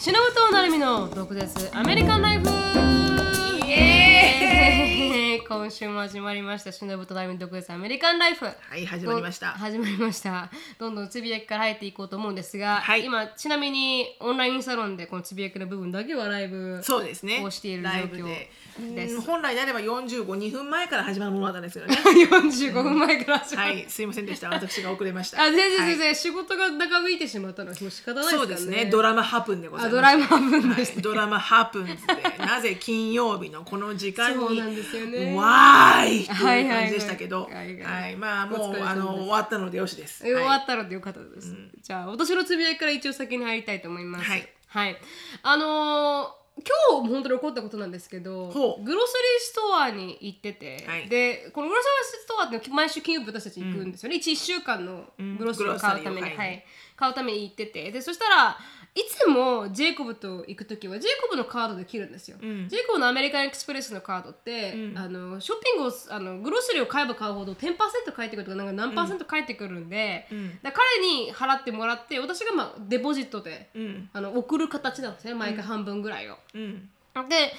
[0.00, 2.69] しのぶとなるみの毒舌アメリカンライフ。
[5.50, 6.70] 今週も始まりました。
[6.70, 8.44] しのぶとなるみの毒舌アメリカンライフ。
[8.44, 9.48] はい始まりました。
[9.48, 10.48] 始まりました。
[10.78, 13.04] どんどんつぶやきから入っていこうと思うんですが、はい。
[13.04, 17.40] 今ちなみにオンラインサロンでこのつぶやきの部分だけはライブそうですね。
[17.40, 18.48] こうしている状況で。
[18.94, 19.16] です。
[19.16, 21.96] うん本来であれば452分前から始まるものだったんですよね。
[22.30, 23.84] 45分前から始まる、はい。
[23.88, 24.50] すいませんでした。
[24.50, 25.42] 私が遅れました。
[25.42, 25.88] あ全然はい。
[25.88, 28.38] 全然、仕事が長引いてしまったのはもう仕方ないですからね。
[28.38, 28.88] そうですね。
[28.88, 29.92] ドラマハプンでございます。
[29.92, 30.84] あドラマハプンで。
[30.84, 31.02] したはい。
[31.02, 36.66] ドラマハプンズでなぜ金曜日のこの時間にそうなんですよねわーいってはい。
[36.66, 37.44] う感じでしたけど。
[37.44, 38.16] はいはいはい。
[38.16, 40.26] まあもうあの終わったのでよしです。
[40.26, 44.30] え終わはいったのでよかったです、じゃあ私のつぶやきから一応先に入りたいと思います。
[44.30, 44.96] はい、はい。
[45.42, 49.04] あのー今日本当に起こったことなんですけどグロスリー
[49.38, 51.08] ストアに行ってて、はい。
[51.08, 55.04] でこのグロスリーストアって毎週金曜日私たち行くんですよね、1, 週間の
[55.38, 56.64] グロスリーを買うために、はい、
[56.96, 57.90] 買うために行ってて。
[57.90, 58.58] でそしたら
[58.94, 67.76] いつもジェイコブと行く時はジェイコブのカードで切るんですよ、んジェイコブのアメリカンエクスプレスのカードって、あのショッピングをあのグロスリーを買えば買うほど10%
[68.12, 70.26] 返ってくるとかなんか何パーセント返ってくるんで、
[70.62, 76.36] だから彼に払ってもらって私がまあデポジットで、うんあの送る形なんですね毎回半分ぐらいを。
[76.54, 77.52] うんでそれをや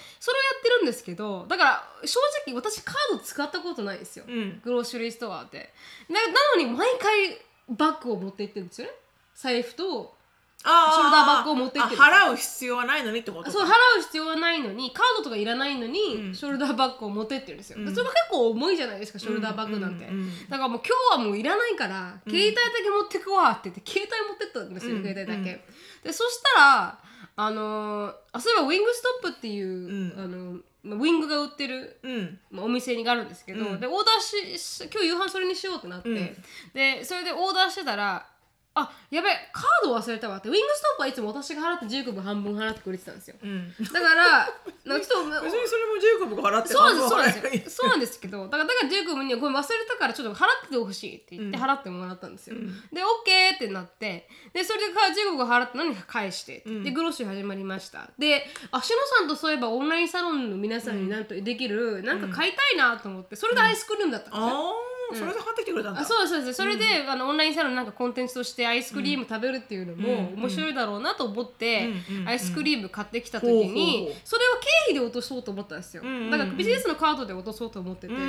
[0.60, 5.74] ってるんですけどだから正直私カード使ったことないんですよ、うんグローシュリーストアって
[6.08, 7.38] ななのに毎回
[7.70, 8.94] バッグを持って行ってるんですよね
[9.36, 10.21] 財布とあ
[10.62, 13.52] ショルダーバッグを持って行って払う必要はないのにってことか。
[13.52, 20.50] そう払う必要はないのにカードとかいらないのに、ショルダーバッグを持ってってるんですよ、でそれが結構重いじゃないですかショルダーバッグなんて、うんうんうん。
[20.50, 25.66] だからもう今日はもういらないから、携帯だけ持ってくわって言って携帯持ってったんですよ、携帯だけ、
[26.04, 27.00] でそしたら
[27.36, 32.40] あのーあそういえばウィングストップっていう、あのまあウィングが売ってるうん。
[32.52, 36.36] まあお店にがあるんですけど、でオーダーしし今日夕飯それにしようってなって、
[36.74, 38.28] でそれでオーダーしてたら
[38.74, 40.48] あやべえカード忘れたわって。
[40.48, 43.74] ウィングストップはいつも私が払ってジェイコブ半分払ってくれてたんですよ、うん。
[43.78, 44.48] だから
[44.86, 47.70] なんかちょっと別にそれもジェイコブが払ってそうなんですそうなんですよ。
[47.70, 58.10] そうなんですけどだからだからジェイコブにはごめん忘れたからちょっと払っててほしいって言って払ってもらったんですよ、で OK ってなってでそれでジェイコブが払ったのに返して、でグロッシュ始まりました。
[58.18, 64.74] であしのさんとそういえばオンラインサロンの皆さんになんとできる、なんか買いたいなと思ってそれでアイスクリームだったんですよ、あ
[65.12, 66.02] あそれで買ってきてくれたんだ。
[66.02, 66.46] あそうですそう。
[66.46, 71.90] ですそれで、あのオンラインサロンなんかコンテンツとしてアイスクリーム食べるっていうのも面白いだろうなと思って、
[72.26, 76.32] アイスクリーム買ってきた時に、それを経費で落とそうと思ったんですよ、んうんうん。
[76.32, 78.26] だからビジネスのカードで落とそうと思ってて、んうんう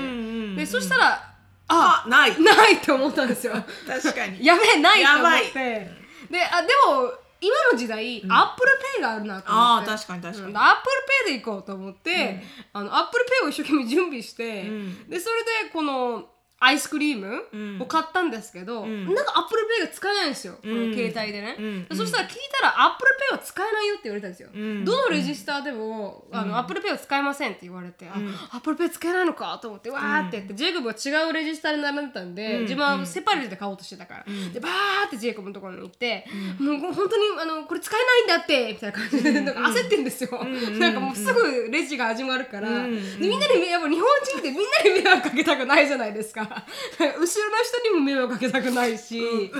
[0.53, 0.56] ん。
[0.56, 1.32] でそしたら
[1.69, 2.41] あない。
[2.43, 3.54] ないって思ったんですよ。
[3.87, 4.43] 確かに。
[4.44, 6.03] やべえないと思って。
[6.31, 9.91] であでも今の時代、 Apple Payがあるなと思って。
[9.91, 10.50] あー確かに確かに。
[10.50, 10.56] うん。
[10.56, 15.09] Apple Payで行こうと思って、あの Apple Payを一生懸命準備して、ん。
[15.09, 16.28] でそれでこの
[16.65, 21.84] アイスクリームを買ったんですけど、なんか Apple Payが使えないんですよ、この携帯でね、うん。
[21.89, 24.84] でそしたら聞いたら Apple Payは使えないよって言われたんですよ、ん。
[24.84, 28.12] どのレジスターでも、あの Apple Payは使えませんって言われて、あ
[28.53, 36.27] Apple Pay使えないのかと思ってわーってやって、ジェイコブは違うレジスターで並んでたんで、自分は separate で買おうとしてたから、でバーってジェイコブのところに行って、
[36.61, 39.55] もう本当にあのこれ使えないんだってみたいな感じで、なん。
[39.55, 40.31] か焦ってんですよ、
[40.79, 46.43] なんかもうすぐレジが始まるから、でみんなにやっぱ日本人ってみんなに迷惑かけたくないじゃないですか
[46.98, 49.50] 後ろの人にも迷惑かけたくないし、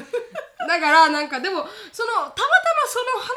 [0.69, 2.43] だからなんかでもそのたまたま
[2.87, 3.29] その払い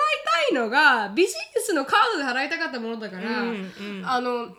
[0.49, 4.55] たいのがビジネスのカードで払いたかったものだから、あのジェイ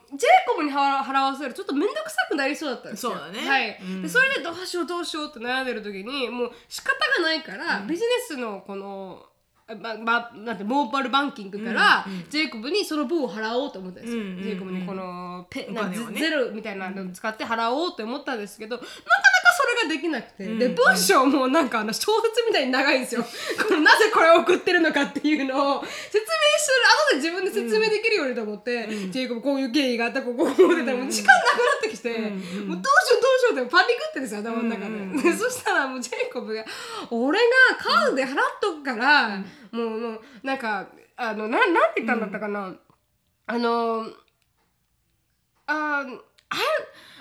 [0.49, 3.13] コブに払払わせるとちょっと面倒くさくなりそうだったんですよ。
[3.13, 3.49] そうだね。
[3.49, 3.79] はい。
[4.03, 9.27] でそれでどうしようどうしようって悩んでる時にもう仕方がないから、ビジネスのこの
[9.75, 14.43] ままなんてモーバルバンキングから、ジェイコブにその分を払おうと思ったんですよ、うんうんうん。
[14.45, 18.97] ジェイコブにこのペなんゼロみたいなのを使って払おうと思ったんですけど、なかなか
[19.57, 23.25] それができなくて、で文章もなんかあの小説みたいに長いんですよ。
[23.67, 26.23] このなぜこれを送ってるのかっていうのを説明
[26.59, 34.87] する後で自分で説明できるようにと思って、ジェイコブこういう経緯があったこうこう思ってたらもう時間なくなってきて、もうどうしようどうしようってパニックってんですよ頭の中
[35.23, 36.65] で,、でそしたらもうジェイコブが
[37.11, 37.45] 「俺が
[37.79, 39.43] カードで払っとくから、
[39.77, 42.75] もうもうなんかあのななんて言ったんだったかな、
[43.47, 44.07] あの
[45.67, 46.05] あ
[46.49, 46.57] I'm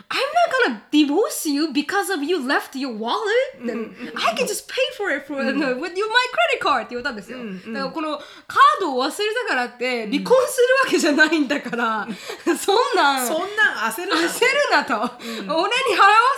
[0.07, 3.17] I'm not gonna divorce you because of you left your wallet?
[3.57, 7.39] I can just pay for it for, with your, my credit card って言ったんですよ。
[7.39, 9.13] だからこのカードを忘れ
[9.47, 12.07] たからって離婚するわけじゃないんだから、
[12.55, 15.69] そんなんそんなん焦るな焦るなと、俺に払わ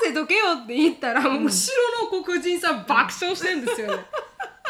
[0.01, 3.97] せとけよって言ったら、後ろの黒人さん爆笑してんですよ。
[3.97, 4.05] ね。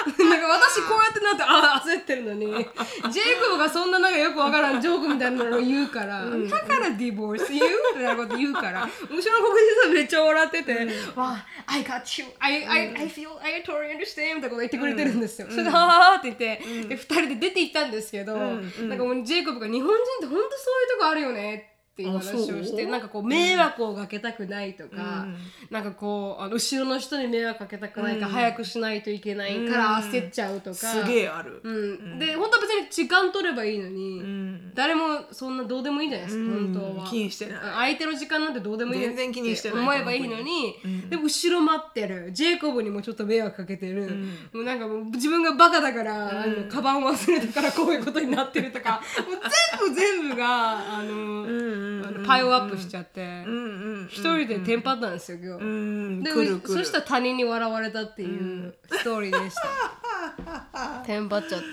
[0.29, 2.47] なんか私こうやってなってあ焦ってるのに。
[2.47, 6.29] ジェイコブがそんななんかよくわからんジョークみたいなのを言うから、だ
[6.61, 7.65] からディボース言う
[7.95, 8.87] みたいなこと言うから。
[9.09, 10.73] 後ろの黒人さんめっちゃ笑ってて
[11.15, 20.47] 「わあ I got you I, I, I feel I totally understand」みたいなこと言ってくれてるんですよ、それで「ははは」って言って、で2人で出て行ったんですけど、なんかもうジェイコブが「日本人って本当そういう
[20.91, 25.25] とこあるよね」っていう話をしてなんかこう迷惑をかけたくないとか、
[25.69, 32.19] なんかこうあの後ろの人に迷惑かけたくないから早くしないといけないから焦っちゃうとか、すげえある、うん。
[32.19, 34.73] で本当は別に時間取ればいいのに、ん。
[34.73, 36.73] 誰もそんなどうでもいいじゃないですか、うん。
[36.73, 37.07] 本当は。
[37.07, 37.59] 気にしてない。
[37.59, 40.75] 相手の時間なんてどうでもいい全然気にしてない思えばいいのに、
[41.09, 42.31] でも後ろ待ってる。
[42.33, 44.09] ジェイコブにもちょっと迷惑かけてる、
[44.53, 49.01] もうなんかもう自分がバカだから、あのカバン忘れたからこういうことになってるとか。
[49.27, 49.37] もう
[49.79, 51.86] 全部全部があの,、あの
[52.25, 55.63] パイオアップしちゃってうんうん一、人でテンパったんですよ今日。
[55.63, 61.03] うんでくるくるそしたら他人に笑われたっていうストーリーでした。
[61.05, 61.67] テンパっちゃって。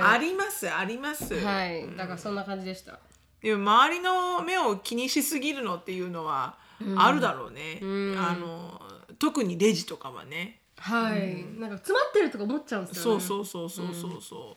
[0.00, 1.44] あはりますあります、い。
[1.44, 1.96] はい。
[1.96, 2.98] だからそんな感じでした。
[3.40, 6.56] でも周りの目を気にしすぎるのっていうのは
[6.96, 7.80] あるだろうね、
[8.16, 8.80] あの
[9.18, 11.44] 特にレジとかはねはい。
[11.58, 13.20] なんか詰まってるとか思っちゃうんですよ、ね。
[13.20, 14.56] そうそうそうそうそうそ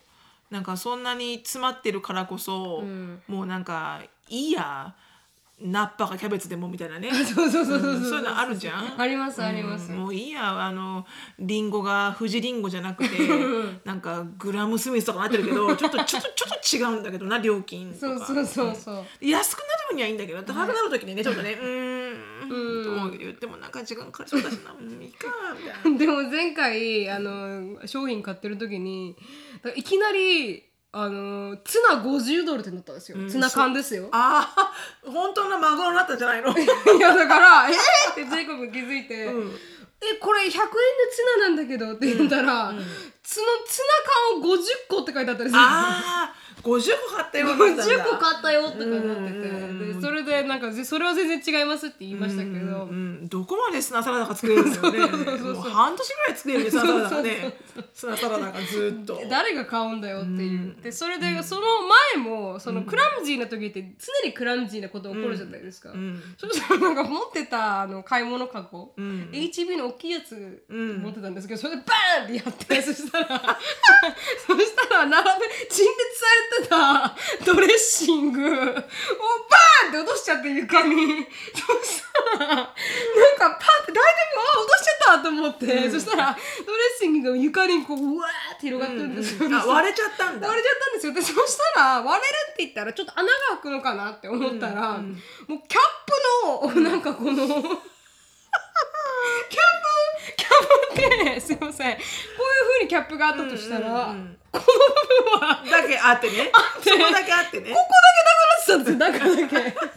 [0.50, 2.82] う、なんかそんなに詰まってるからこそ、
[3.28, 4.94] もうなんかいいや
[5.60, 8.04] ナッパかキャベツでもみたいなね そうそうそうそうそう。
[8.10, 9.92] そういうのあるじゃんありますあります。
[9.92, 11.06] もういいやあの
[11.38, 13.16] リンゴが富士リンゴじゃなくて
[13.84, 19.04] なんかグラムスミスとかなってるけど ちょっとちょっとちょっと違うんだけどな料金とかそうそうそうそう。
[19.26, 25.98] 安くなる分にはいいんだけど高くなる時にねちょっとねうーんと思うけど言ってもなんか時間かかりそうだしなうんいいかみたいな。
[25.98, 29.16] でも前回あの商品買ってる時に
[29.76, 30.64] いきなり
[30.96, 33.18] あのツナ50ドルってなったんですよ。
[33.28, 34.08] ツナ缶ですよ。
[34.12, 34.72] ああ
[35.10, 36.50] 本当のマグロになったんじゃないの？
[36.56, 37.74] いやだから「えー!」
[38.12, 39.58] ってジェイコブ気づいて「うん
[40.00, 40.70] えこれ100円でツ
[41.40, 42.68] ナなんだけど」って言ったら、
[43.22, 43.80] そのツ
[44.32, 44.58] ナ缶を50
[44.88, 45.60] 個って書いてあったんですよ。
[45.60, 54.98] ああ50個買ったようになったんだ50個買ったよとかなってて、それでなんかぜそれは全然違いますって言いましたけど、うん、どこまで砂サラダが作れるんだよね。
[55.70, 57.58] 半年ぐらい作れるね砂サラダがね。
[57.92, 59.20] 砂サラダがずっと。
[59.28, 61.62] 誰が買うんだよっていう、でそれでその
[62.14, 66.22] 前もそのクラムジーな時って常にクラムジーなこと起こるじゃないですか、ん。
[66.36, 69.30] そしたらなんか持ってたあの買い物かご、ん。
[69.32, 70.34] HB の大きいやつ
[70.72, 71.02] ん。
[71.02, 73.26] 持ってたんですけどそれでバーンってやってそしたら
[74.46, 77.14] そしたら並べ陳列されてた
[77.44, 78.84] ドレッシングをバーンっ
[79.92, 81.26] て落としちゃって床に。
[81.52, 82.02] そし
[82.38, 82.70] たらなんか
[83.38, 86.36] パンって大丈夫あ落としちゃったと思って、そしたら
[86.66, 90.48] ドレッシングが床にこううわーって広がってるんですよ、あ割れちゃったんだ。
[90.48, 91.12] 割れちゃったんですよ。
[91.14, 95.78] でそしたら割れるって言ったらちょっと穴が開くのかなって思ったら、もうキャ
[96.68, 97.46] ップのなんかこの、
[99.48, 99.80] キャッ
[100.30, 101.96] プキャップってすいません。
[101.96, 102.02] こういう
[102.72, 104.38] 風にキャップがあったとしたら、うんうんうん。
[104.52, 105.56] この部分は。
[105.56, 106.50] ここだだけあってね。
[106.82, 107.64] そこだけあってね。
[107.64, 107.76] けな
[108.34, 109.70] くなってたんですよ中だけ。
[109.70, 109.88] だか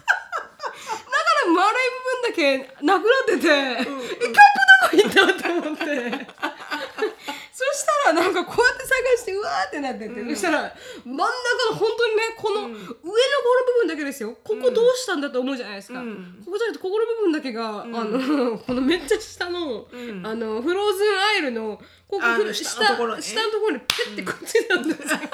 [1.46, 5.84] ら丸い部分だけなくなってて、えキャップどこ行ったと思って。
[7.58, 10.72] そしたらなんかこうやって探してうわーってなってて、そしたら
[11.04, 11.26] 真ん中
[11.72, 14.38] の本当にねこの上のこの部分だけですよ。
[14.44, 16.38] ここどうしたんだと思うじゃないですか、ん。
[16.46, 19.88] ここじゃなくてここの部分だけが、あのこのめっちゃ下の,、
[20.24, 21.78] あのフローズンアイルの
[22.08, 23.24] ここあの下下のところに。
[23.24, 25.34] ピュッてくっついたんですよ、そしたらち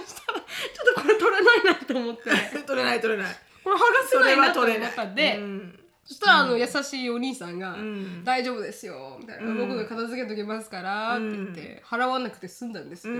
[0.00, 2.22] っとこれ取れないなと思って。
[2.66, 3.36] 取れない取れない。
[3.62, 4.90] これ剥がせないなと思は取れない。
[4.90, 5.78] ったんで、うん
[6.12, 13.14] そしたらあの優しいお兄さんがん「大丈夫ですよ」みたいな、僕が片付けときますから」って言って払わなくて済んだんですけど、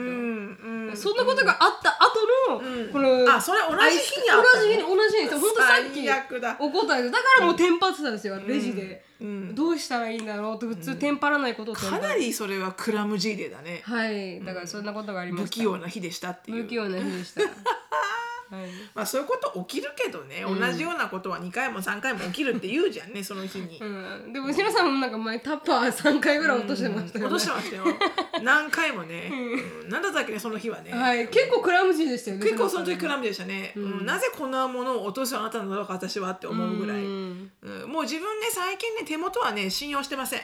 [0.94, 7.10] そんなことがあった後の、このあそれ同じ日に同じ日に同じ日に本当さっき怒ったんです。
[7.10, 9.54] だからもうテンパってたんですよレジで、うん。
[9.54, 13.80] どうしたらいいんだろうって普通テンパらないことかなりそれはクラムジーデーだね。
[13.84, 14.44] はい。
[14.44, 15.54] だからそんなことがありま不した。
[15.54, 16.64] 器用な日でしたっていう。
[16.64, 17.40] 不器用な日でした
[18.52, 18.68] はい。
[18.94, 23.84] まあそういうこと起きるけどね、同じようなことは2回も3回も起きるって言うじゃんね その日に、う
[24.28, 27.84] ん、でも後ろさんもなんか前タッパー3回ぐらい落としてましたよね、落としてましたよ。
[28.42, 29.88] 何回もね、うん。
[29.88, 31.28] なんだったっけねその日はね、はい。
[31.28, 34.04] 結構クラムジーでしたよね結構その時クラムでしたね、うん。
[34.04, 37.50] なぜこんなものを落とすあなたなのか私はって思うぐらい、うん。
[37.62, 37.88] うん。
[37.88, 40.40] もう自分ね最近ね手元はね信用してません。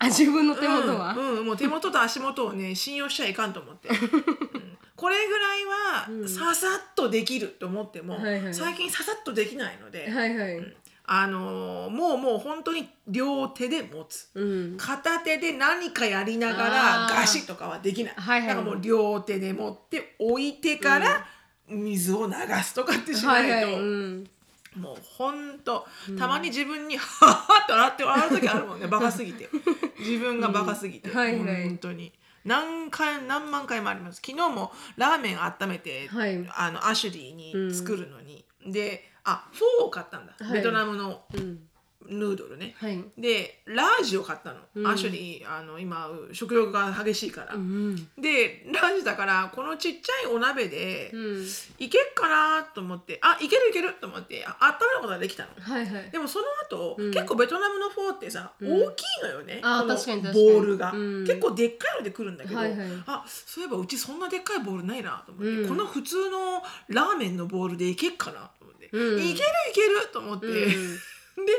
[0.00, 1.38] あ自分の手元は、うん。
[1.38, 1.46] うん。
[1.46, 14.76] もう手元と足元をね信用しちゃいかんと思って、 うんこれぐらいはささっとできると思っても、はいはい最近ささっとできないので、はいはい、あのーもうもう本当に両手で持つ、うん。
[14.76, 18.48] 片手で何かやりながらガシッとかはできない、はいはい。
[18.48, 21.26] だからもう両手で持って置いてから
[21.68, 22.32] 水を流
[22.62, 24.30] すとかってしないと、はいはい、うん、
[24.76, 25.58] もうほん。
[25.58, 25.86] と
[26.18, 28.86] たまに自分に 「はは」って笑って笑う時あるもんね。
[28.86, 29.48] バカすぎて。
[29.98, 31.68] 自分がバカすぎて、はいはい。
[31.68, 32.12] 本当に
[32.44, 34.20] 何回何万回もあります。
[34.24, 36.46] 昨日もラーメン温めて、はい。
[36.56, 40.52] あのアシュリーに作るのに、であフォーを買ったんだ、はい。
[40.54, 41.60] ベトナムのうん
[42.08, 43.02] ヌードルね、はい。
[43.18, 44.86] で large を買ったの、うん。
[44.86, 51.46] アシュリーあの今食欲が激しいから、うんで large だからこのちっちゃいお鍋で、うん。
[51.78, 55.50] いけっかなと思ってあいけるいけると思ってあ温めることができたの。
[55.60, 56.10] はいはい。
[56.10, 57.12] でもその後、うん。
[57.12, 58.82] 結構ベトナムのフォーってさ、うん。
[58.82, 59.60] 大きいのよね。
[59.62, 60.22] あ確かに。
[60.22, 61.24] ボールが、うん。
[61.26, 62.88] 結構でっかいので来るんだけど、はいはい。
[63.06, 65.68] あそういえばうちそんなでっかいボールないなと思って、うん。
[65.68, 69.22] この普通のラーメンのボールでいけっかなと思って、うん。
[69.22, 70.54] いけるいけると思って、うん。
[71.44, 71.52] で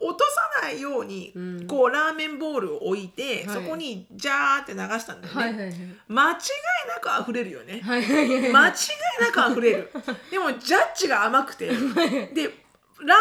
[0.00, 1.66] 落とさないように、うん。
[1.66, 3.54] こうラーメンボールを置いて、はい。
[3.54, 5.74] そこにジャーって流したんだよね、はいはいはい。
[6.08, 6.38] 間違い
[6.88, 8.74] なく溢れるよね、はいはいはい間違い
[9.20, 9.90] なく溢れる。
[10.30, 11.68] でもジャッジが甘くて。
[11.68, 12.64] で
[13.04, 13.18] ラー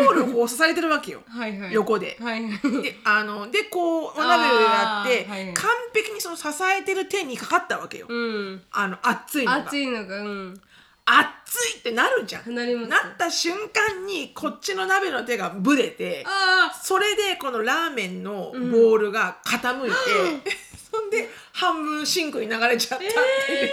[0.00, 1.22] メンボールをこう支えてるわけよ。
[1.28, 1.72] はいはい。
[1.72, 2.16] 横で。
[2.20, 2.42] はい
[2.82, 5.54] であのでこうお鍋をやって、はい。
[5.54, 8.62] 完璧にその支えてる手にかかったわけよ、うん。
[8.70, 9.56] あの熱いのが。
[9.58, 10.60] 熱いのがうん
[11.06, 12.54] 熱いってなるじゃん。
[12.54, 12.88] なります。
[12.88, 19.90] なった瞬間にこっちの鍋の手がブレてあそれでこのラーメンのボールが傾い
[20.42, 20.56] て、
[20.90, 23.08] そんで半分シンクに流れちゃったっ
[23.46, 23.70] ていう、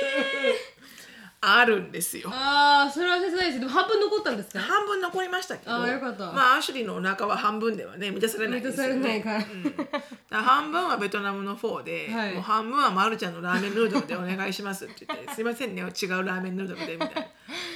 [1.46, 2.30] あるんですよ。
[2.32, 3.60] ああそれは切ないです。
[3.60, 4.60] でも半分残ったんですか？
[4.60, 5.74] 半分残りましたけど。
[5.74, 6.32] あーよかった。
[6.32, 9.54] まあアシュリーのお腹は半分ではね満たされないですよね満たされないから。
[9.54, 9.88] うん、
[10.30, 12.34] ら半分はベトナムのフォーで、はい。
[12.34, 17.28] もう半分はマルちゃんのラーメンヌードルでお願いしますって言って「すいませんね違うラーメンヌードルで」みたいな。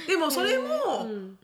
[0.06, 1.38] でもそれも、うん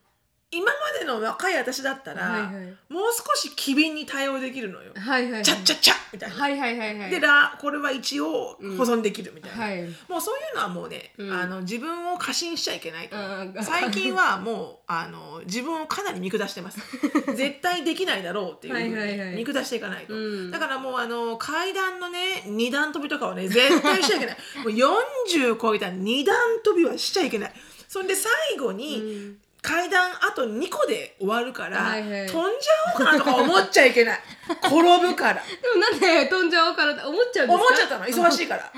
[0.55, 2.53] 今までの若い私だったら、はいはい。
[2.89, 5.43] もう少し機敏に対応できるのよ、はいはいはい。
[5.43, 7.11] チャッチャッチャッみたいな、はいはいはいはい。
[7.11, 9.83] でラこれは一応保存できるみたいな、はい。
[10.09, 11.33] もうそういうのはもうね、うん。
[11.33, 13.53] あの自分を過信しちゃいけないと思う。
[13.57, 13.65] うん。
[13.65, 16.81] 最近はもうあの自分をかなり見下してます。
[17.35, 19.37] 絶対できないだろうっていうふうにはいはいはい。
[19.37, 20.51] 見下していかないと、うん。
[20.51, 24.37] だからもうあの階段のね二段跳びとかはね絶対しちゃいけない。
[24.59, 27.53] もう40超えたら二段跳びはしちゃいけない。
[27.89, 32.27] そんで最後に、うん階段あと2個で終わるから、はいはい。
[32.27, 34.21] 飛んじゃおうかなとか思っちゃいけない。
[34.63, 35.35] 転ぶから。
[35.35, 37.65] でもなんで飛んじゃおうかなって思っちゃうんですか？
[37.65, 38.71] 思っちゃったの忙しいから。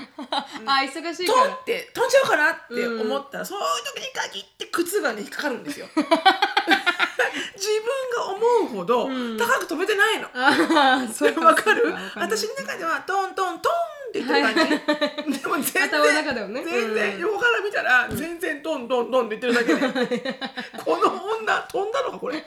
[0.65, 1.47] あ忙しいから。
[1.47, 3.65] って飛んじゃおうかなって思ったら、そういう
[3.95, 5.87] 時に限って靴がね引っかかるんですよ。
[5.97, 9.37] 自分が思うほどうん。
[9.37, 11.81] 高く飛べてないの、ああそうわかる？
[11.83, 13.73] そうわか私の中ではトントントン
[14.21, 16.63] って言ってる感じ、でも全然ね。
[16.63, 17.19] 全然うん。
[17.21, 20.39] 横から見たら全然トントントンって言ってるだけで、
[20.83, 21.03] この
[21.39, 22.43] 女飛んだのかこれ。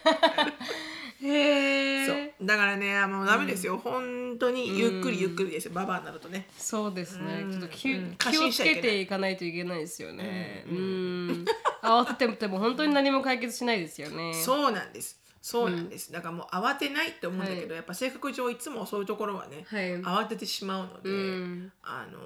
[1.23, 2.47] へえそう。
[2.47, 5.73] だからねもうダメですよ、本当にゆっくりゆっくりですよ。
[5.75, 6.47] ババアになるとね。
[6.57, 7.43] そうですね。
[7.43, 7.51] うん。
[7.53, 8.17] ちょっと気,、うん。
[8.17, 10.65] 気をつけていかないといけないですよね。
[10.71, 11.45] うん。
[11.83, 14.33] 慌てても本当に何も解決しないですよね。
[14.35, 17.77] そうなんですそうなんです、だからもう慌てないって思うんだけど、はい。
[17.77, 20.01] やっぱ性格上いつもそういうところはね、はい。
[20.03, 21.73] 慌ててしまうので、うん。
[21.83, 22.19] あの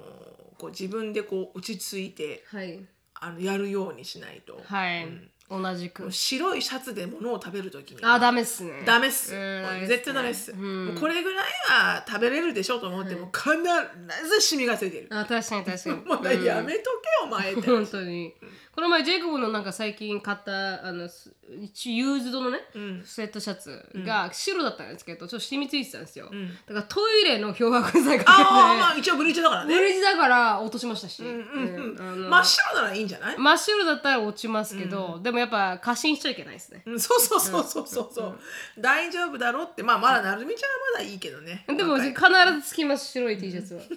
[0.57, 2.79] こう自分でこう落ち着いてはい。
[3.17, 5.29] あのやるようにしないと、はい、うん。
[5.49, 6.11] 同じく。
[6.11, 8.83] 白いシャツで物を食べるときにあダメっすね。
[8.85, 9.61] ダメっす、うん。
[9.61, 10.85] もう絶対ダメっす、うん。
[10.87, 13.51] もうこれぐらいは食べれるでしょと思っても、必
[14.27, 15.95] ずシミがついてる、あ確かに確かに。
[16.05, 16.89] もうねやめと
[17.21, 18.33] けお前って本当に
[18.75, 23.03] この前ジェイコブのなんか最近買ったあのユーズドのね、うん。
[23.05, 26.49] スウェットシャツが白だったんですけどちょっと染みついてたんですよ、ん。
[26.49, 29.73] だからトイレの漂白剤かけてああまあ一応ブリーチだからね。
[29.73, 31.97] ブリーチだから落としましたし、うんうんうん。
[31.97, 36.83] うんあの真っ白ならいいんじゃない、真っ白だったら落ちますけど、でもやっぱ過信しちゃいけないですね。
[36.85, 38.39] うん、そうそうそうそうそうそう、
[38.77, 39.83] 大丈夫だろうって。
[39.83, 41.63] まあまだなるみちゃんはまだいいけどね。
[41.69, 43.81] でも必ずつきます白い T シャツは。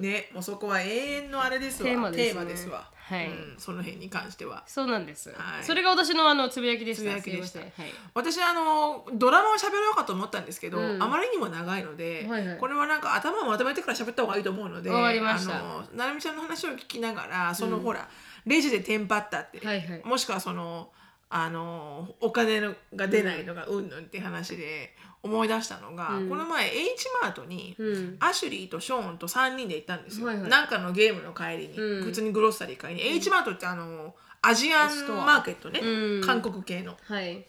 [0.00, 1.90] ねもうそこは永遠のあれですわ。
[1.90, 3.26] テーマですわはい。
[3.28, 4.64] うん、その辺に関しては。
[4.66, 5.64] そうなんです、はい。
[5.64, 7.02] それが私のあのつぶやきでした。
[7.02, 7.60] つぶやきでした。
[7.60, 7.70] はい。
[8.14, 11.02] 私あのドラマを喋ろうかと思ったんですけど、うん。
[11.02, 12.58] あまりにも長いので、はいはい。
[12.58, 18.08] これはなんか頭をまとめてから喋った方がいいと思うのであのなるみちゃんの話を聞きながらその、ほら
[18.44, 20.02] レジでテンパったって、はいはい。
[20.04, 20.90] もしくはその
[21.28, 24.94] あのお金のが出ないのがうんぬんって話で
[25.26, 26.28] 思い出したのが、うん。
[26.28, 28.16] この前 H マートに、うん。
[28.20, 30.50] アシュリーとショーンと3人で行ったんですよ、はいはい。
[30.50, 32.04] なんかのゲームの帰りに、うん。
[32.04, 36.20] 普通にグロッサリー買いに、H マートってあのアジアンマーケットね、うん。
[36.22, 36.96] 韓国系の。
[37.06, 37.44] はい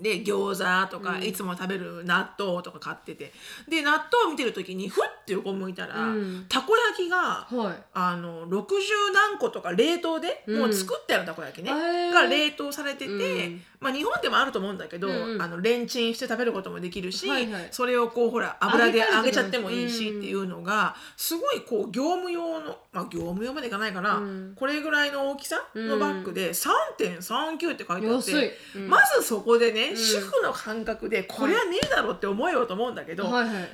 [0.00, 3.32] で餃子とか、いつも食べる納豆とか買ってて。
[3.68, 6.46] で納豆を見てる時にふって横向いたら、うん。
[6.48, 7.82] たこ焼きがはい。
[7.94, 8.68] あの60
[9.12, 10.60] 何個とか冷凍で、うん。
[10.60, 11.72] もう作ってあるたこ焼きね、
[12.12, 13.62] が冷凍されてて、うん。
[13.80, 17.28] まあ、日本でもあると思うんだけど、あのレンチンして食べることもできるし、
[17.70, 24.52] それをこうほら油で揚げちゃってもいいしっていうのがすごいこう業務用の、まあ、業務用までいかないかな、うん。
[24.56, 28.88] これぐらいの大きさのバッグで3.39って書いてあって、うん。
[28.88, 33.44] まずそこでね、主婦の感覚でこれはねえだろって思えようと思うんだけど、はい。
[33.44, 33.68] はい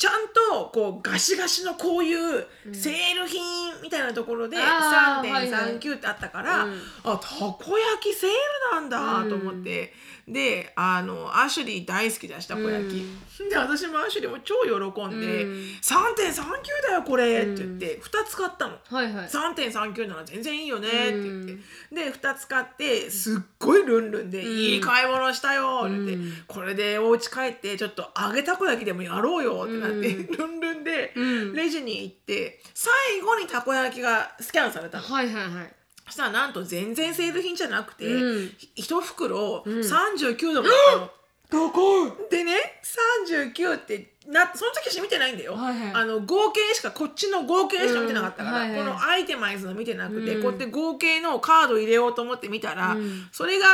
[0.00, 3.42] ちゃんとこうガシガシのこういうセール品
[3.82, 5.76] みたいなところであーはいはい。
[5.78, 6.80] 3.39ってあったから、うん。
[7.04, 8.30] あたこ焼きセー
[8.72, 9.92] ルなんだと思って、
[10.32, 15.52] であのアシュリー大好きだしたこ焼き、で私もアシュリーも超喜んで「うん。
[15.82, 18.76] 3.39だよこれ」って言って2つ買ったの。
[18.88, 19.26] はいはい。
[19.26, 20.88] 3.39なら全然いいよね。
[20.88, 21.58] って言って、
[21.92, 25.82] で2つ買ってすっごいルンルンで、いい買い物したよ。
[25.84, 26.32] って言って、うん。
[26.46, 29.64] これでお家帰ってちょっと揚げたこ焼きでもやろうよ。
[29.64, 30.26] ってなって、うん。
[30.26, 31.52] ルンルンでうん。
[31.54, 35.04] レジに行って最後にたこ焼きがスキャンされたの。
[35.04, 35.74] はいはいはい
[36.10, 38.50] そしたらなんと全然セール品じゃなくて、うん。
[38.74, 41.10] 一袋39ドルだったの。
[41.50, 42.30] 高い。
[42.30, 42.52] でね
[42.84, 45.92] 39ってなその時私見てないんだよ、はいはい。
[45.94, 48.78] あの合計しかこっちの合計しか見てなかったから、うんはいはい。
[48.78, 50.42] このアイテマイズの見てなくて、うん。
[50.42, 53.28] こうやって合計のカード入れようと思って見たら、うん。
[53.32, 53.66] それが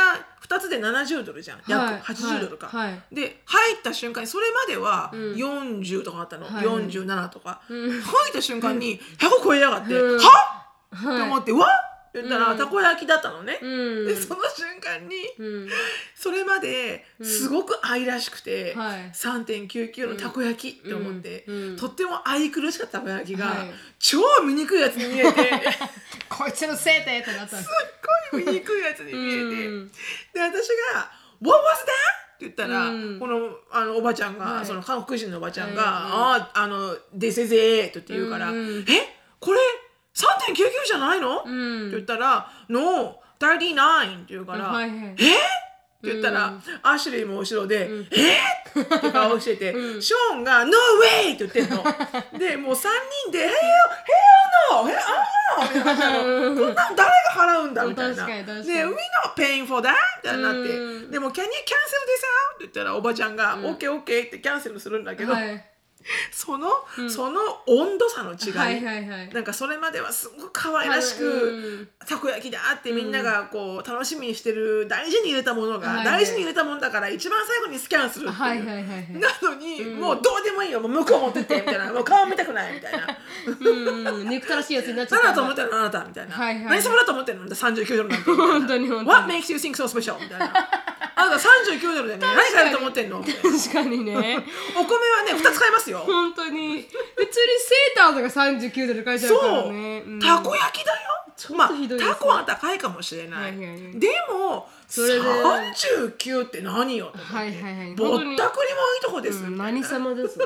[0.47, 1.61] 2つで70ドルじゃん。
[1.67, 2.01] 約はい。
[2.01, 2.91] 80ドルか、はい。
[2.91, 3.15] はい。
[3.15, 5.33] で入った瞬間にそれまではうん。
[5.33, 6.65] 40とかあったの、はい。
[6.65, 7.91] 47とか、うん。
[7.91, 10.17] 入った瞬間に100超えやがって、うん。
[10.17, 10.23] は
[10.93, 10.95] っ？
[10.95, 11.17] はい。
[11.19, 11.69] と思って、うわっ？
[12.21, 12.57] 言ったら、うん。
[12.57, 13.67] たこ焼きだったのね、う
[14.03, 14.07] ん。
[14.07, 15.69] でその瞬間に、うん。
[16.13, 19.11] それまですごく愛らしくて、はい。
[19.13, 21.55] 3.99のたこ焼きって思って、うん。
[21.55, 21.77] うん。
[21.77, 23.69] とっても愛くるしかったたこ焼きが、はい。
[23.99, 25.39] 超醜いやつに見えてすっ
[26.29, 27.69] こいつのせいでってなったんです
[28.31, 29.91] ごい醜いやつに見えて、うん。
[30.33, 31.85] で私が「What was that?」
[32.35, 33.19] って言ったら、うん。
[33.19, 34.65] このあのおばちゃんが、はい。
[34.65, 36.41] その韓国人のおばちゃんが「はい。
[36.41, 38.85] あああの This is it」って言うから「うん。
[38.87, 39.17] え？
[39.39, 39.59] これ
[40.53, 40.55] 3.99
[40.87, 41.43] じゃないの？
[41.45, 41.87] うん。
[41.87, 45.11] って言ったら「No 39」って言うから「はいはいえ？
[45.11, 45.15] っ
[45.99, 48.37] て言ったら、アシュリーも後ろで「え？
[48.79, 50.71] って顔してて、ショーンが「No
[51.23, 51.83] way!」って言ってんの。
[52.37, 52.87] でもう3
[53.25, 54.89] 人で「Hell, hell no!
[54.89, 58.25] えあーみたいなこんなん誰が払うんだみたいな。
[58.27, 58.33] で
[58.85, 60.63] 「We not paying for that!」みたいになって、う
[61.07, 61.11] ん。
[61.11, 65.65] でも「Can you cancel this out?」って言ったらおばちゃんが「OK OK」ってキャンセルするんだけど、はい
[66.31, 66.69] その、
[67.09, 69.29] その温度差の違い、はいはいはい。
[69.33, 71.47] なんかそれまではすごく可愛らしく、う
[71.83, 71.89] ん。
[72.07, 76.05] たこ焼きだってみんながこう楽しみにしてる大事に入れたものが、はいはい。
[76.05, 79.07] 大事に入れたもんだから一番最後にスキャンするっていう、はいはいはいはい。
[79.13, 81.91] なのに、もうどうでもいいよもう向こう持ってってみたいな。
[81.93, 83.07] もう顔見たくないみたいな。
[83.59, 84.29] うんうん。
[84.29, 85.35] 憎たらしいやつになっちゃった何だ。
[85.35, 89.09] と思ってるのあなたみたいな、はいはい何様だと思ってるの？39ドルなんて本当に本当に。
[89.09, 90.19] What makes you think so special?
[90.19, 90.53] みたいな。
[91.19, 93.23] あなた39ドルでね何買えると思ってんの？
[93.23, 94.13] 確かにね。
[94.75, 96.49] お米はね2つ買えますよ本当に。
[96.55, 100.19] 普通にセーターとか39ドル書いてあるからそう、ねん。
[100.19, 100.97] たこ焼きだよ。
[101.35, 102.15] ちょっまあとひどいですね。
[102.15, 103.99] タコは高いかもしれない、はいはいはい。
[103.99, 105.21] でもそれで。
[105.21, 107.95] 39って何よはいはいはい。
[107.95, 108.49] ぼったくりもいい本
[109.03, 110.45] とこです、うん何様ですね。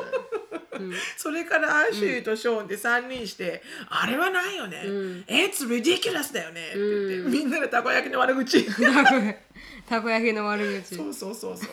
[1.17, 4.81] それからアシュリーとショーンで3人して、あれはないよね、
[5.27, 6.69] It's ridiculous だよね。
[6.69, 8.65] って言って、みんなでたこ焼きの悪口
[9.91, 10.95] たこ焼きの悪口。
[10.95, 11.67] そうそうそうそう。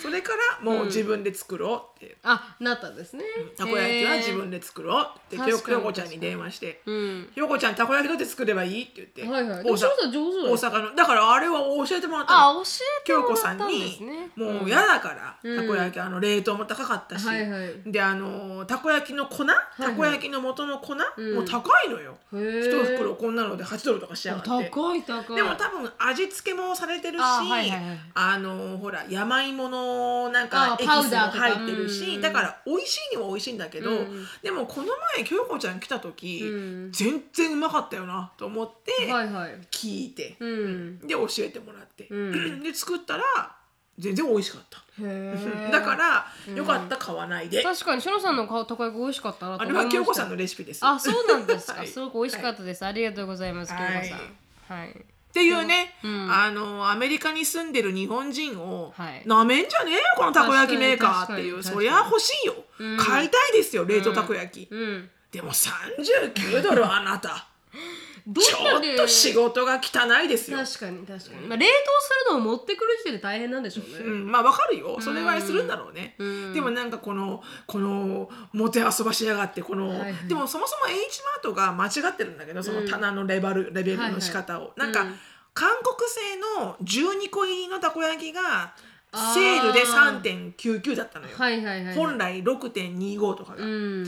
[0.00, 3.24] それからもう自分で作ろうって、あなったんですね。
[3.56, 5.36] たこ焼きは自へ分で作ろうって。
[5.36, 6.80] ひよこちゃんに電話して。
[6.86, 10.94] ーうん「ひよこちゃんたこ焼きどうやって作ればいい?」って言って、はいはい大阪の。
[10.94, 12.50] だからあれは教えてもらったの。
[12.50, 13.96] あ教えて京子もらったんでさんに。
[13.96, 15.60] すねもう嫌だから、うん。
[15.60, 17.82] たこ焼きあの冷凍も高かったし、はいはい。
[17.86, 20.98] であのたこ焼きの粉、たこ焼きの元の粉、ん。
[20.98, 24.70] もう高いのよ、一袋こんなので8ドルとかしやがって。
[24.70, 25.36] 高い高い。
[25.36, 27.98] でも多分味付けもされてるしあはいはいはい。
[28.14, 32.20] あのほら山芋のなんかあエキスも入ってるしうん。
[32.20, 34.26] だから美味しいには美味しいんだけど、うん。
[34.42, 36.46] でもこの前京子ちゃん来た時、う
[36.88, 36.92] ん。
[36.92, 39.58] 全然うまかったよなと思ってはいはい。
[39.70, 40.36] 聞いで
[41.08, 42.62] 教えてもらって、うん。
[42.62, 43.22] で作ったら
[43.98, 44.82] 全然美味しかった。
[45.70, 47.62] だから、よかった買わないで。
[47.62, 50.00] 確かにしのさんの顔たこ焼き美味しかったなとあれは思いました。
[50.00, 50.80] 京子さんのレシピです。
[50.84, 51.88] あそうなんですか、 はい。
[51.88, 54.76] すごく美味しかったです、ありがとうございます京子さん。
[54.78, 56.30] はいっていうね、うん。
[56.30, 59.22] あのアメリカに住んでる日本人を、はい。
[59.26, 61.62] なめんじゃねえよこのたこ焼きメーカーっていう。
[61.62, 62.98] そりゃ欲しいよ、うん。
[62.98, 65.08] 買いたいですよ冷凍たこ焼き、うん。
[65.30, 67.46] でも39ドルあなた
[68.26, 75.00] どちょっと仕事が汚いですよ、確かに確かに、まあ、冷凍するのを持ってくる時点で大変なんでしょうね、うん、まあわかるよ。
[75.00, 76.54] それぐらいするんだろうね、うん。
[76.54, 80.14] でもなんかこのこのもてあそばしやがってこの、はいはい。
[80.28, 85.14] でもそもそも H マートが間違ってるんだけどその棚のレベル,、レベルの仕方を、なんか、うん。
[85.54, 88.74] 韓国製の12個入りのたこ焼きが
[89.14, 91.94] セールで3.99だったのよ、はいはいはい。
[91.94, 94.04] 本来6.25とかが、うん。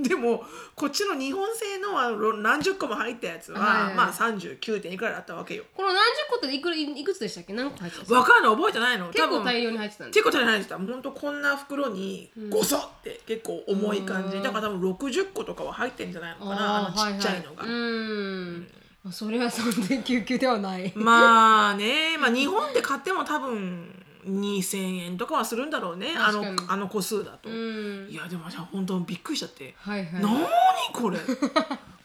[0.00, 0.44] でも
[0.76, 3.94] こっちの日本製の何十個も入ったやつは、はいはい。
[3.94, 4.80] まあ 39.
[4.80, 5.64] 点いくらだったわけよ。
[5.76, 7.52] この何十個っていくらいいくつでしたっけ？
[7.52, 8.18] 何個入ってたんですか？
[8.20, 9.08] わかんない覚えてないの。
[9.08, 10.78] 結構大量に入ってた結構大変でした。
[10.78, 14.42] もうほんとこんな袋にごそって結構重い感じ、うん。
[14.44, 18.68] だから多分60個とかは入ってんじゃないのかなあのちっちゃいのが、ははうん。
[19.02, 20.92] まあそれは3.99ではない。
[20.94, 26.08] まあね、まあ、 日本で買っても多分2,000円とかはするんだろうね。
[26.16, 28.08] あのあの個数だと、うん。
[28.10, 30.46] いやでもじゃあ本当びっくりしちゃって、はいはいなに
[30.92, 31.18] これ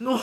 [0.02, 0.20] の。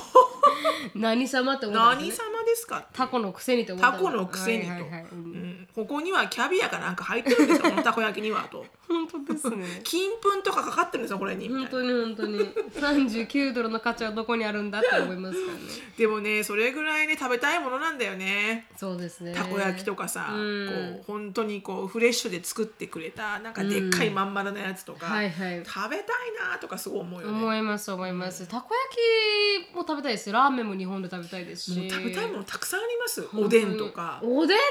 [0.94, 2.26] 何様って思ったん何ですね。
[2.26, 5.06] 様ですかタコのくせにと思ったタコのくせにと、はいはいはい。
[5.12, 5.18] うん。
[5.18, 5.68] うん。
[5.74, 8.64] ここにはキャビアかなんか入ってるんですよこのたこ焼きにはと。
[8.88, 9.80] 本当ですね。
[9.82, 11.48] 金粉とかかかってるんですよこれに。
[11.48, 12.48] みたいな本当に本
[12.80, 13.18] 当に。
[13.18, 15.64] 39ドルの価値はどこにあるんだって思いますからね。
[15.98, 18.66] でもねそれぐらいね食べたいものなんだよね。
[18.76, 19.34] そうですね。
[19.34, 20.68] たこ焼きとかさ、うん。
[20.68, 25.62] こう本当にこうフレッシュで作ってくれたなんかでっかいまん丸なやつとか、はいはい。
[25.66, 26.06] 食べたい
[26.50, 27.32] なとかすごい思うよね。
[27.32, 28.46] 思います思います。
[28.46, 31.78] たこ焼きも食べたいですラーメンも日本で食べたいですし。
[31.78, 33.26] もう食べたいものたくさんあります。
[33.34, 34.20] おでんとか。
[34.22, 34.62] おでん食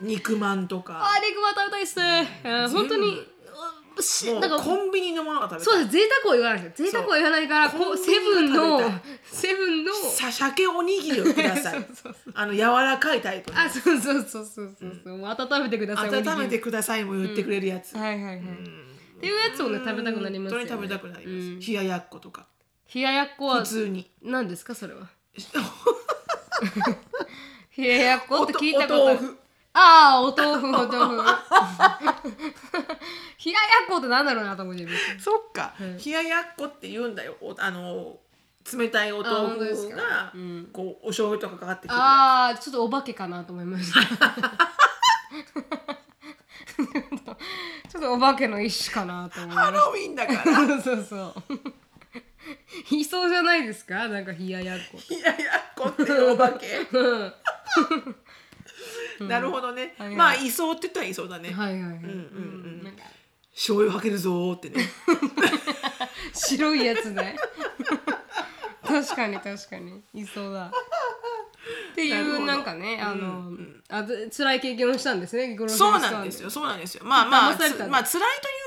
[0.00, 0.08] べたい。
[0.08, 1.00] 肉まんとか。
[1.02, 1.98] あ肉まん食べたいっす。
[1.98, 3.32] ねえー本当に
[3.94, 5.64] うしもうなんかコンビニのものが食べたい。
[5.66, 5.90] そうです。
[5.92, 8.80] 贅沢を言わないです贅沢を言わないからこうセブンの
[9.24, 11.86] セブンのさ鮭おにぎりをください。
[12.32, 13.60] あの柔らかいタイプの。
[13.60, 18.40] あそうそうそうそうそうそう、もう温めてください温めてくださいも言ってくれるやつ、はいはいはい、っ
[19.20, 21.60] ていうやつをね食べたくなりますよ、ね、本当に食べたくなります、うん。
[21.60, 22.46] 冷ややっことか
[22.94, 24.10] 冷ややっこは普通に。
[24.22, 25.08] 何ですかそれは？
[27.76, 29.18] 冷ややっこって聞いたこと
[29.74, 30.92] ああお豆腐お豆腐。
[31.14, 31.26] 冷やや
[33.86, 34.86] っこってなんだろうなと思って
[35.18, 37.36] そっか、うん冷ややっこって言うんだよ。
[37.40, 38.18] おあの
[38.70, 40.68] 冷たいお豆腐が、うん。
[40.72, 44.00] こうお醤油とかかかってくるやああちょっとお化けかなと思いました。
[47.88, 50.42] ちょっとお化けの一種かなと思いつましハロウィンだから。
[50.44, 51.34] たそうそう
[52.90, 54.08] いそうじゃないですか？
[54.08, 54.98] なんか冷ややっこ。
[55.10, 55.36] 冷ややっ
[55.76, 56.66] こっていうお化け？
[56.92, 57.24] う
[59.24, 59.28] ん。
[59.28, 62.84] なるほどね、はいはいまあいそうって言ったらいそうだね、はいはいはい、うんうんうん。
[62.84, 63.02] なんか。
[63.54, 64.76] 醤油かけるぞーってね。
[66.32, 67.36] 白いやつね。
[68.82, 70.02] 確かに確かに。
[70.14, 70.66] いそうだ。
[70.66, 72.46] っていうなるほど。
[72.46, 73.52] なんかねあの、
[73.92, 77.04] あず辛い経験をしたんですねそうなんですよそうなんですよ。
[77.04, 77.90] まあまあまあ辛いとい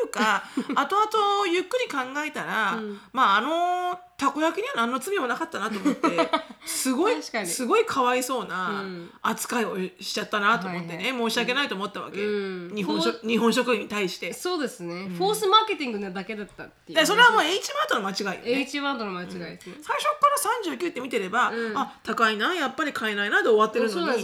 [0.05, 0.43] うか
[0.75, 2.79] 後々ゆっくり考えたら、
[3.11, 6.07] まああのたこ焼きには何の罪もなかったなと思って
[6.65, 9.11] すごいすごいかわいそうなうん。
[9.21, 11.29] 扱いをしちゃったなと思ってね、はい。
[11.29, 12.75] 申し訳ないと思ったわけ、うん。
[12.75, 14.31] 日本食日本食に対して。
[14.31, 16.97] そうですね、フォースマーケティングなだけだったっていう。
[16.97, 18.61] でそれはもう H マートの間違いよね。
[18.61, 21.77] H ワードの間違いですね、最初から39って見てれば、うん。
[21.77, 24.23] あ高いなやっぱり買えないなで終わってるのに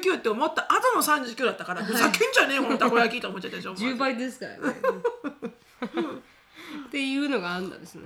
[0.00, 4.58] すそうなんです3.99って思った後の39だったからふざけんじゃねえこのたこ焼きと思っちゃったでしょ10倍ですからね。
[6.88, 8.02] っていうのがあんだですね。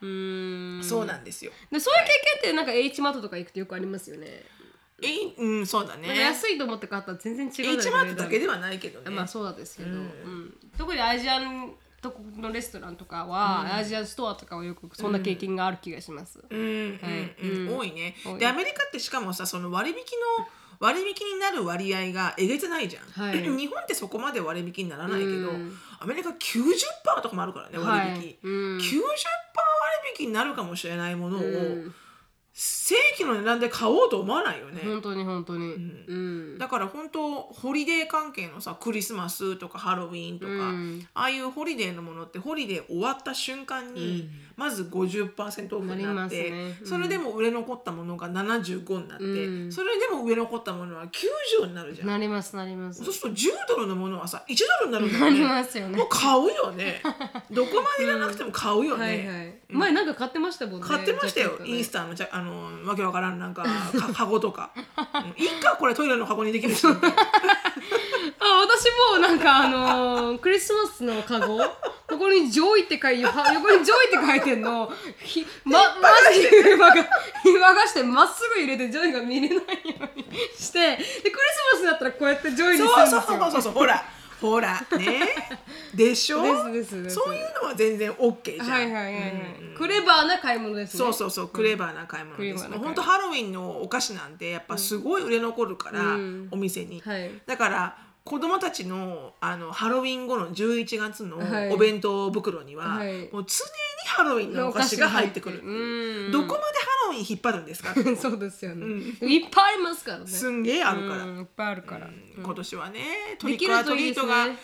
[0.00, 0.78] うん。
[0.80, 0.84] ん。
[0.84, 1.52] そうなんですよ。
[1.70, 4.44] でそういう経験ってなんか H マートとか行くとよくありますよね。
[5.00, 6.18] えうんそうだね。
[6.18, 9.10] 安いと思って買ったら全然違う H マートだけでではないけどね。
[9.10, 9.96] まあそうなんですけど、うん。
[9.96, 10.54] うん。
[10.76, 17.34] 特にアジアンとこのレストランとかは、アジアンストアとかはよくそんな経験がある気がします、うんうんはい。
[17.42, 17.68] うん。
[17.68, 18.16] うん多いね。
[18.38, 20.46] でアメリカってしかもさその割引の
[20.80, 23.42] 割引になる割合がえげつないじゃん、はい。
[23.42, 25.72] 日本ってそこまで割引にならないけど、うん。
[26.00, 29.02] アメリカ90%とかもあるからね割引、はいうん90%割
[30.20, 31.94] 引になるかもしれないものを、うん。
[32.60, 35.74] 正規の値段で買おうと思わないよね、本当に本当に。
[35.74, 41.06] うん、だから本当ホリデー関係のさクリスマスとかハロウィンとか、うん。
[41.14, 44.28] ああいうホリデーのものってホリデー終わった瞬間に
[44.58, 46.76] まず50%オフになって、ね。
[46.80, 46.86] うん。
[46.86, 49.72] それでも売れ残ったものが75になって、うん。
[49.72, 52.08] それでも売れ残ったものは90になるじゃん。
[52.08, 53.04] なりますなります。
[53.04, 55.40] そうすると10ドルのものはさ1ドルになるんだなり。
[55.40, 55.96] ますよね。
[55.96, 57.00] もう買うよね。
[57.52, 59.04] どこまでいらなくても買うよね。
[59.06, 60.86] はいはい、前なんか買ってましたもんね。
[60.88, 61.64] 買ってましたよ、ね。
[61.64, 63.70] イースターのじゃあのわけわからんなんかか
[64.12, 65.44] カゴとか、うん。
[65.44, 66.84] いいかこれトイレの箱にできるし
[68.40, 71.58] あ私もなんかあのークリスマスのカゴ？
[72.08, 74.90] ここに「ジョイ」って書いては横に「ジョイ」って書いてんの。
[75.22, 76.94] ひまマジでひばが
[77.42, 79.62] ひばがしてまっすぐ入れてジョイが見れないよ
[80.00, 80.24] うに
[80.58, 80.96] して。
[80.96, 83.20] でクリスマスだったらこうやってジョイにするんですよ。
[83.20, 84.04] そうそうそうそうほら
[84.40, 85.50] ほらね。
[85.94, 86.72] でしょ？
[86.72, 89.22] ですですそういうのは全然 OK じゃん、はいはいはいはい、
[89.70, 89.74] うん。
[89.76, 90.98] クレバーな買い物ですね。
[90.98, 96.48] そうそうそうクレバーな買い物です、う本当ハロウィンのお菓子なんてやっぱすごい売れ残るから、うん。
[96.52, 97.30] お店に、はい。
[97.46, 97.96] だから
[98.28, 101.70] 子供たちのあのハロウィン後の11月のはい。
[101.72, 103.08] お弁当袋には、はい。
[103.08, 103.44] もう常に
[104.06, 106.28] ハロウィンのお菓子が入ってくる、う。
[106.28, 106.32] ん。
[106.32, 106.62] どこまでハ
[107.08, 107.94] ロウィン引っ張るんですか？
[108.20, 108.86] そうですよね、
[109.22, 110.26] いっぱいありますからね。
[110.26, 112.08] すんげえあるから、うんいっぱいあるから、
[112.42, 113.00] 今年はね
[113.38, 114.58] トリックアトるといいですリートが、ね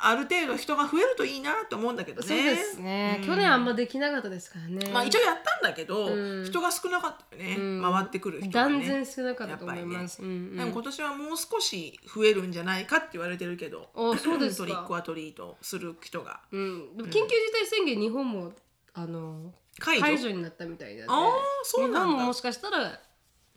[0.00, 2.26] ある程度人が増えるといいなと思うんだけどね。
[2.26, 4.90] そうですね、去年あんまできなかったですからね。
[4.92, 6.44] まあ一応やったんだけど、うん。
[6.44, 7.82] 人が少なかったよね、うん。
[7.82, 8.74] 回ってくる人がね。
[8.74, 10.56] 断然少なかったと思います、うんうん。
[10.56, 14.64] でも今年はもう少し増えるんじゃないかって言われてるけどあそうですか。
[14.64, 16.40] トリックアトリートする人が。
[16.52, 18.52] うん、でも緊急事態宣言日本も
[18.94, 20.30] あの解除？
[20.32, 21.12] になったみたいなので。
[21.12, 21.32] ああ
[21.62, 21.98] そうなんだ。
[22.00, 23.00] 日本ももしかしたら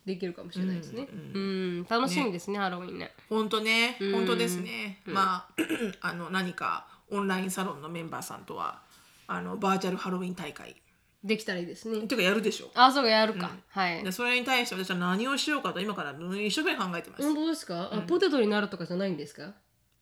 [0.06, 1.08] できるかもしれないですね。
[1.12, 3.12] うん、楽しみですねハロウィンね。
[3.30, 5.54] 本当ねうん本当ですね、まあ
[6.02, 8.82] あの何かオンラインサロンのメンバーさんとは
[9.28, 10.76] あのバーチャルハロウィン大会
[11.24, 12.08] できたらいいですねっ。
[12.08, 13.52] てかやるでしょあ、そうかやるか。
[13.70, 14.12] はいで。
[14.12, 17.90] それに対して私は何をしようかと今から一生懸命考えてます、本当ですか？
[17.94, 19.54] あ、ポテトになるとかじゃないんですか？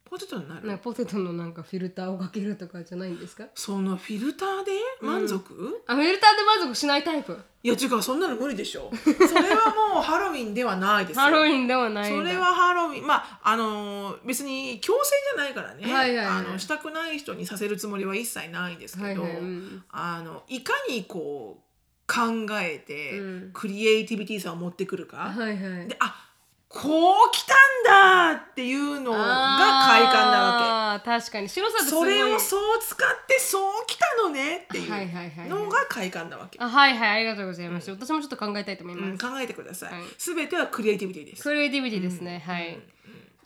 [0.09, 0.67] ポテトになる？
[0.67, 3.45] なんかポテトのなんかフィルターをかけるとかじゃないんですか？
[3.55, 7.37] そのフィルターで満足、あ、フィルターで満足しないタイプ。
[7.61, 8.89] いや違うそんなの無理でしょ。
[8.95, 9.15] それ
[9.53, 11.21] はもうハロウィンではないですよ。
[11.23, 12.09] ハロウィンではない。
[12.09, 16.25] それはハロウィンまああのー別に強制じゃないからね、はいはいはい。
[16.25, 19.83] あのしたくない人にさせるつもりは一切ないんですけど、はいはいうん。
[19.91, 21.63] あのいかにこう
[22.11, 23.51] 考えて、うん。
[23.53, 25.87] クリエイティビティさを持ってくるか、はいはい。
[25.87, 25.97] で。
[25.99, 26.28] あ
[26.71, 31.49] こう来たんだっていうのが快感なわあー確かに。
[31.49, 35.49] 白さそれをそう使ってそう来たのねっていうはいはいはいはい。
[35.49, 40.03] のが快感なわけ、あはいはいありがとうございます、私もちょっと考えたいと思いうんます、考えてください、はい。
[40.17, 41.41] すべてはクリエイティビティです。
[41.41, 42.77] クリエイティビティですね、はい、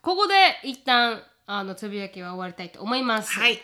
[0.02, 0.34] ここで
[0.64, 3.32] 一旦あのつぶやきは終わりたいと思います。
[3.40, 3.62] はい。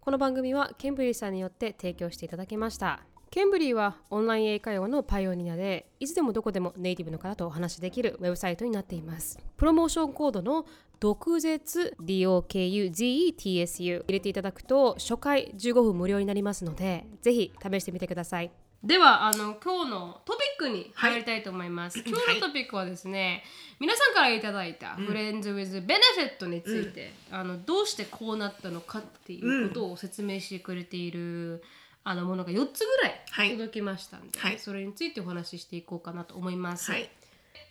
[0.00, 9.38] この番組はケンブリーさんによって提供していただきましたケンブリーはオンライン英会話のパイオニアでいつでもどこでもネイティブの方とお話しできるウェブサイトになっています。
[9.58, 10.64] プロモーションコードの
[10.98, 18.50] 毒舌 DOKUZETSU 入れていただくと初回15分無料になりますのでぜひ試してみてください。
[18.82, 23.42] ではあの今日のトピックに入りたいと思います、今日のトピックはですね、
[23.80, 31.64] 皆さんからいただいたフレンズ・ウィズ・ベネフィットについて、あのどうしてこうなったのかっていうことを説明してくれている、
[32.08, 33.48] あのものが4つぐらはい。
[33.48, 34.58] い届きましたんで、はい。
[34.58, 36.90] それについてお話ししていこうかなと思います。
[36.90, 37.10] はい。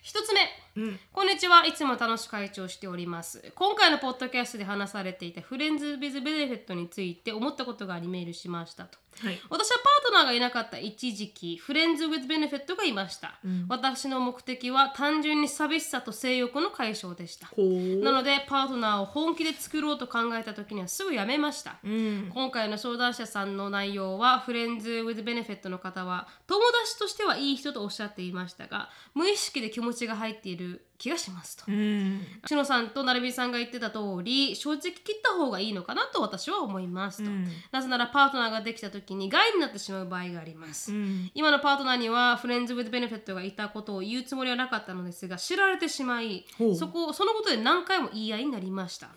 [0.00, 0.40] 一つ目、
[0.76, 1.00] うん。
[1.12, 1.66] こんにちは。
[1.66, 3.52] いつも楽しく会長しております。
[3.56, 9.40] 今回のポッドキャストで話されていたフレンズ・ビズ・ベネフィットについて思ったことがありメールしましたとはい。
[9.50, 17.48] 私はパートナーがいなかった一時期フレンズ・ウィズ・ベネフィットがいました、私の目的は単純に寂しさと性欲の解消でした。
[17.56, 22.30] なのでパートナーを本気で作ろうと考えた時にはすぐやめました、うん。
[22.32, 31.64] 今回の相談者さんの内容はフレンズ・ウィズ・ベネフィットの方は友達としてはいい人とおっしゃっていましたが無意識で気持ちが入っている気がしますと。
[31.68, 32.26] うん。
[32.46, 37.46] しのさんとなるみさんが言ってた通り正直切った方がいいのかなと私は思いますと、うん。
[37.70, 41.30] なぜならパートナーができた時に害になってしまう場合があります、うん。
[41.34, 46.44] 今のパートナーにはフレンズ・ウィズ・ベネフィットがいたことを言うつもりはなかったのですが知られてしまい
[46.76, 49.10] そこそのことで何回も言い合いになりました。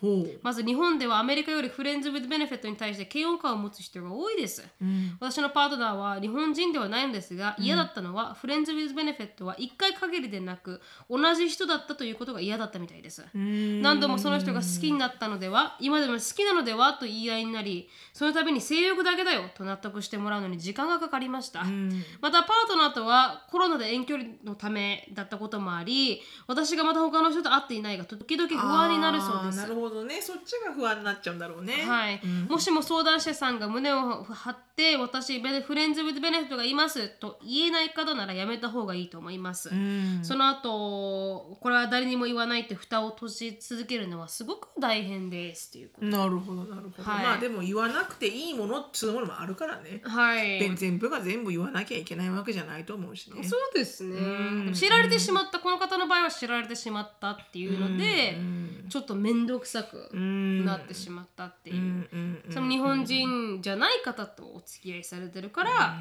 [0.44, 4.64] まず日本ではアメリカよりフレンズ・ウィズ・ベネフィットに対して嫌悪感を持つ人が多いです。
[4.82, 5.18] うん。
[5.20, 13.82] 私のパートナーは日本人ではないのですが嫌だったのは、フレンズ・ウィズ・ベネフィットは1回限りでなく同じ人だったということが嫌だったみたいです、うん。
[13.82, 22.04] 何度もその人が好きになったのでは今でも好きなのではと言い合いになりその度に性欲だけだよと納得してもらうのに時間がかかりました、うん。
[22.22, 29.58] またパートナーとはコロナで遠距離のためだったこともあり私がまた他の人と会っていないが時々不安になるそうです。
[29.58, 30.22] なるほどね。
[30.22, 31.86] そっちが不安になっちゃうんだろうね。
[31.88, 32.46] はい、うん。
[32.46, 40.20] もしも相談者さんが胸を張って私フレンズ・ウィズ・ベネフィットがいますと言えない方ならやめた方がいいと思います、うん。
[40.24, 47.24] その後これは誰にも言わないって蓋を閉じ続けるのはすごく大変ですっていうこと、なるほどなるほど、はい。
[47.24, 50.58] まあでも言わなくていいものっつうものもあるからね、はい。
[50.58, 53.44] で全部が全部言わなきゃいけないわけじゃないと思うしね。
[53.44, 54.74] そうですね。
[54.74, 62.08] 知られてしまったこの方の場合は知られてしまったっていうので、うんちょっと面倒くさくうんなってしまったっていう、
[62.50, 65.98] その日本人じゃない方とお付き合いされてるから、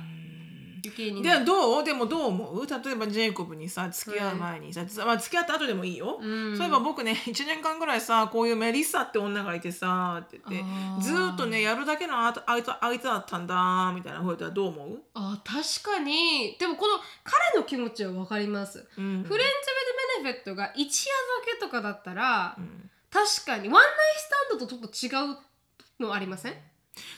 [0.85, 1.85] 余計にでどう？
[1.85, 2.67] でもどう思う？
[2.67, 6.57] 例えばジェイコブにさ付き合う前にさ、まあ、付き合った後でもいいよ、うん。
[6.57, 16.57] そういえば僕ね1年間ぐらいさこういうメリッサって女がいてさって言ってずーっとねやるだけのあとあいつ相手だったんだみたいな声とはどう思う、あ確かに。
[16.59, 19.05] でもこの彼の気持ちは分かります、うん。
[19.05, 19.39] フレンズ・ウィズ・
[20.23, 21.13] ベネフィットが一夜
[21.47, 22.91] だけとかだったら、ん。
[23.11, 23.69] 確かに。
[23.69, 23.85] ワンナイ
[24.17, 25.37] スタンドとちょっと違う
[25.99, 26.53] のありません？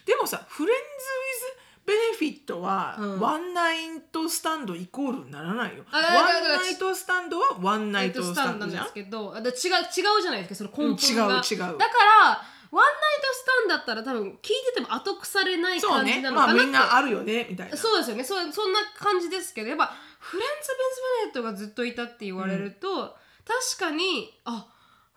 [0.06, 3.20] でもさフレンズ・ウィズ・ベネフィットは、うん。
[3.20, 5.84] ワンナイトスタンドイコールにならないよ。
[5.90, 8.70] あワンナイトスタンドはワンナイトスタンなん？
[8.70, 11.58] でドじゃんすけどあだ違う違うじゃないですかその根本が、うん違う違う。
[11.58, 17.76] だからone night stand だったら多分聞いてても後腐れないそう感じねまあなのかなって、みんなあるよねみたいな。
[17.76, 18.24] そうですよね。
[18.24, 24.68] そうそんな感じですけどやっぱ friends with benefits がずっといたって言われると、確かにあ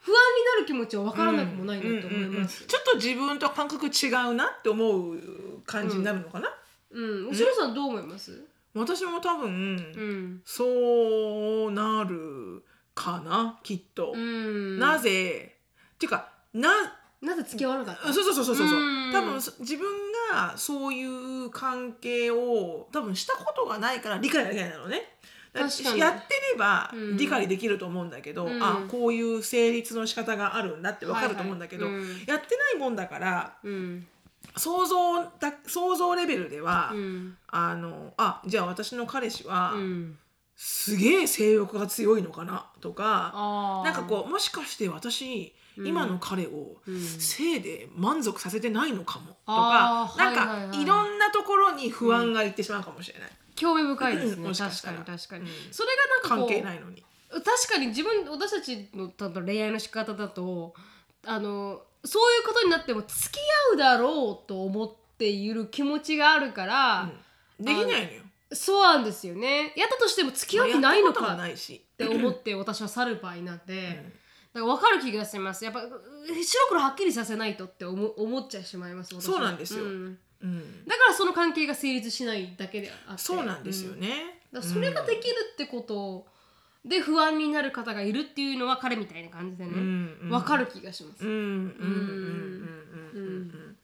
[0.05, 2.63] 不安になる気持ちは分からなくもないなと思います。
[2.65, 5.17] ちょっと自分と感覚違うなって思う
[5.65, 6.49] 感じになるのかな、
[6.91, 8.39] うん、後ろさんどう思います？
[8.75, 10.41] 私も多分、うん。
[10.45, 12.63] そうなる
[12.93, 14.77] かなきっと、うん。
[14.77, 15.55] なぜ？
[15.95, 16.69] っていうかな
[17.21, 18.13] なぜ付き合わなかった？
[18.13, 19.87] そうそうそうそうそううん多分そ自分
[20.31, 21.03] がそうい
[21.45, 25.01] う関係を多分したことがないから理解ができないのね
[25.59, 27.17] やってればうん。
[27.17, 28.63] 理解できると思うんだけど、うん。
[28.63, 32.09] あこういう成立の仕方があるんだってわかると思うんだけど、はいはいうん。
[32.25, 34.07] やってないもんだからうん。
[34.57, 37.37] 想像だ想像レベルでは、うん。
[37.47, 40.17] あのあじゃあ私の彼氏は、うん。
[40.55, 42.67] すげえ性欲が強いのかな？
[42.79, 45.87] とかなんかこうもしかして私、うん。
[45.87, 47.01] 今の彼をうん。
[47.01, 49.31] 性で満足させてないのかも？
[49.31, 50.17] とあー。
[50.17, 50.69] か、なんか、はいはい。
[50.69, 54.49] はいいろんなところに不安がいってしまうかもしれない、興味深いですね。
[54.53, 54.99] 確から。
[54.99, 55.49] に確かに、うん。
[55.71, 57.03] それがなんかこう関係ないのに。
[57.29, 60.73] 確かに自分私たちのただ恋愛の仕方だと
[61.25, 63.39] あのそういうことになっても付き
[63.71, 67.09] 合うだろうと思っている気持ちがあるから、
[67.59, 67.65] うん。
[67.65, 68.21] できないのよ。
[68.53, 69.73] そうなんですよね。
[69.75, 71.83] やったとしても付き合う気ないのかっないし。
[71.97, 74.13] て思って私は去る場合なんで、うん。
[74.55, 75.65] だから分かる気がします。
[75.65, 75.89] やっぱ白
[76.69, 79.83] 黒はっきりさせないとって思思っちゃいしまいますそうなんですよ。
[79.83, 80.85] んうん。
[80.85, 83.21] だからその関係が成立しないだけであって。
[83.21, 84.41] そうなんですよね。
[84.53, 86.27] だからそれができるってこと
[86.85, 90.29] で不安になる方がいるっていうのは彼みたいな感じでね、うんうん。
[90.29, 91.25] 分かる気がします。
[91.25, 91.81] うんうんうんうんう
[92.61, 93.77] んうんうん。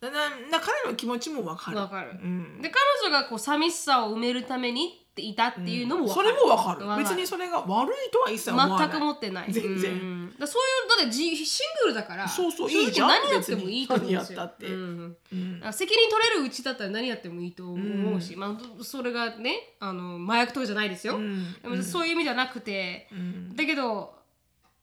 [0.00, 1.76] だなな彼の気持ちもわかる。
[1.76, 2.10] わかる。
[2.10, 2.62] うん。
[2.62, 6.86] で彼女がこう寂しさを埋めるためにっていたっていうのも分かる、それもわかる。
[6.86, 8.78] わ別にそれが悪いとは一切思わない。
[8.88, 9.52] 全く持ってない。
[9.52, 9.92] 全然。
[9.92, 10.34] うん。
[10.38, 13.08] だそういうだってじシングルだからそうそういいじゃん。
[13.08, 14.66] 何やってもいいと思うんですよって。
[14.66, 15.16] うん。
[15.32, 15.54] うん。
[15.54, 21.54] だから責任取れるうちだったら何やってもいいと思うし、まあ、それがねあの麻薬とかじゃないですよ、うん。
[21.62, 23.56] でもそういう意味じゃなくて、うん。
[23.56, 24.14] だけど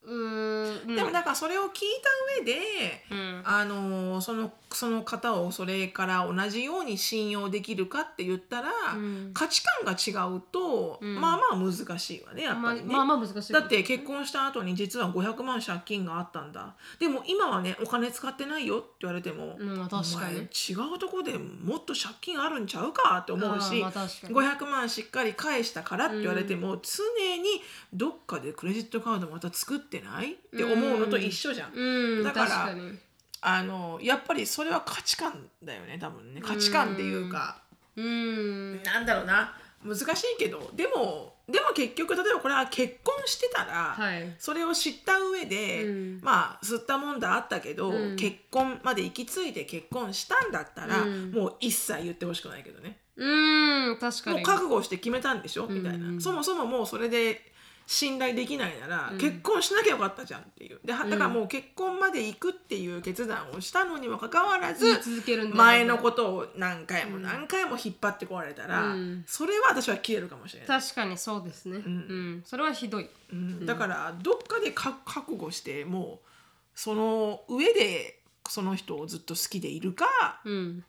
[0.03, 0.95] うーん。
[0.95, 1.69] でもなんかそれを聞い
[2.01, 3.41] た上で、うん。
[3.45, 9.31] あのそのその方をそれから同じように信用できるかって言ったら、うん。
[9.33, 11.19] 価値観が違うと、うん。
[11.19, 12.85] まあまあ難しいわねやっぱりね。
[12.87, 16.75] まあまあまあ難しいだって結婚した後に実は500万借金があったんだ。
[16.99, 20.39] でも今はねお金使ってないよって言われても、うんまあ確かに。
[20.39, 24.35] 違うとこでもっと借金あるんちゃうかって思うし、まあ確かに。
[24.35, 27.03] 500万しっかり返したからって言われても、常
[27.41, 27.61] に
[27.93, 31.73] どっかでクレジットカードまた作ってないって思うのと一緒じゃん。
[31.73, 32.23] うん。
[32.23, 32.97] だから確かに
[33.45, 36.41] あのやっぱりそれは価値観だよね多分ね。
[36.41, 37.61] 価値観っていうか、
[37.95, 38.81] うん。
[38.83, 39.55] なんだろうな。
[39.83, 40.71] 難しいけど。
[40.73, 44.33] でもでも結局例えばこれは結婚してたら、はい。
[44.39, 46.19] それを知った上で、うん。
[46.21, 48.15] まあ吸ったもんだあったけど、うん。
[48.15, 51.31] 結婚まで行き着いて結婚したんだったら、うん。
[51.31, 52.99] もう一切言ってほしくないけどね。
[53.17, 53.97] うん。
[53.99, 54.37] 確かに。
[54.37, 55.67] もう覚悟して決めたんでしょ？
[55.67, 56.21] みたいな、うん。
[56.21, 57.51] そもそももうそれで
[57.85, 59.17] 信頼できないなら、うん。
[59.17, 60.79] 結婚しなきゃよかったじゃんっていう。
[60.83, 69.23] ではだからもう結婚まで行くっていう決断をしたのにもかかわらず、続けるんだ前のことを何回も何回も引っ張ってこられたら、うん。
[69.27, 71.77] それは私は消えるかもしれない、確かにそうですね。
[71.77, 72.37] うん。
[72.37, 72.43] ん。
[72.45, 73.09] それはひどい。
[73.31, 73.65] うん。
[73.65, 76.27] だからどっかでか覚悟してもう
[76.75, 78.19] その上で
[78.49, 80.05] その人をずっと好きでいるか
[80.45, 80.83] うん。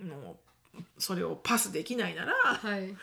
[0.00, 0.38] も
[0.78, 2.94] うそれをパスできないならはい。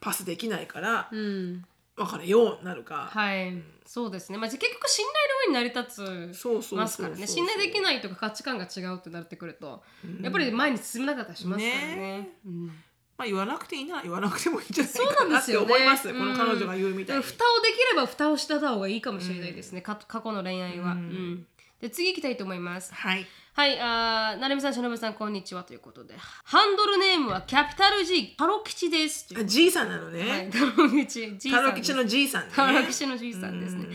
[0.00, 1.64] パスできないからうん
[2.00, 3.62] 別れようになるか、はい。
[3.84, 4.38] そうですね。
[4.38, 5.04] まあ結局信
[5.46, 7.26] 頼の上に成り立つますからね。
[7.26, 9.82] 信頼できないとか価値観が違うってなってくると、
[10.22, 11.96] やっぱり前に進めなかったりしますからね。
[11.96, 12.28] ね。
[12.46, 12.66] うん。
[12.66, 12.72] ま
[13.18, 15.66] あ言わなくていいなら言わなくてもいいんじゃないそうなかなってんですよね。
[15.66, 16.18] 思います、うん。
[16.18, 17.22] この彼女が言うみたいに。
[17.22, 21.46] 蓋をできれば蓋をした方がいいかもしれないですね、か過去の恋愛は、うん。
[21.80, 22.94] で次行きたいと思います。
[22.94, 29.26] はいはい、あーなるみさん、しのぶさん、こんにちはということで、ハンドルネームはキャピタル G、タロ吉です。
[29.36, 33.86] あじいさんなのね、はい、タロ吉、G さんですタロ吉のじいさんねタロ吉の G さんですね。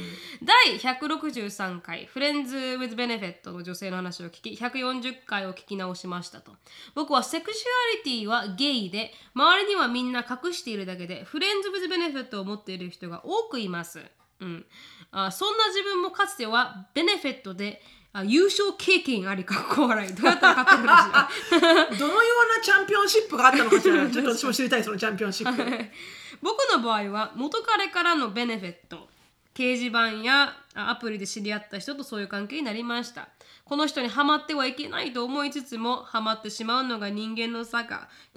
[0.43, 6.51] 第163回、フレンズ・ウィズ・ベネフェットの女性の話を聞き、140回を聞き直しましたと。
[6.93, 7.63] 僕はセクシュ
[7.95, 14.01] アリティはゲイで、周りにはみんな隠しているだけで、フレンズ・ウィズ・ベネフェットを持っている人が多くいます。
[14.41, 14.65] うん、
[15.11, 17.81] あそんな自分もかつてはベネフェットで
[18.17, 20.13] あ優勝経験ありかっこ笑い。
[20.13, 24.09] どうやったら勝てるんでしょうどのようなチャンピオンシップがあったのかしら？
[24.09, 25.63] ちょっと私も知りたいそのチャンピオンシップ。
[26.41, 29.09] 僕の場合は元彼からのベネフェット。
[29.53, 33.29] 掲示板やあアプリで知り合った人とそういう関係になりました。
[33.63, 37.79] この人にハマってはいけないと思いつつもハマってしまうのが人間の差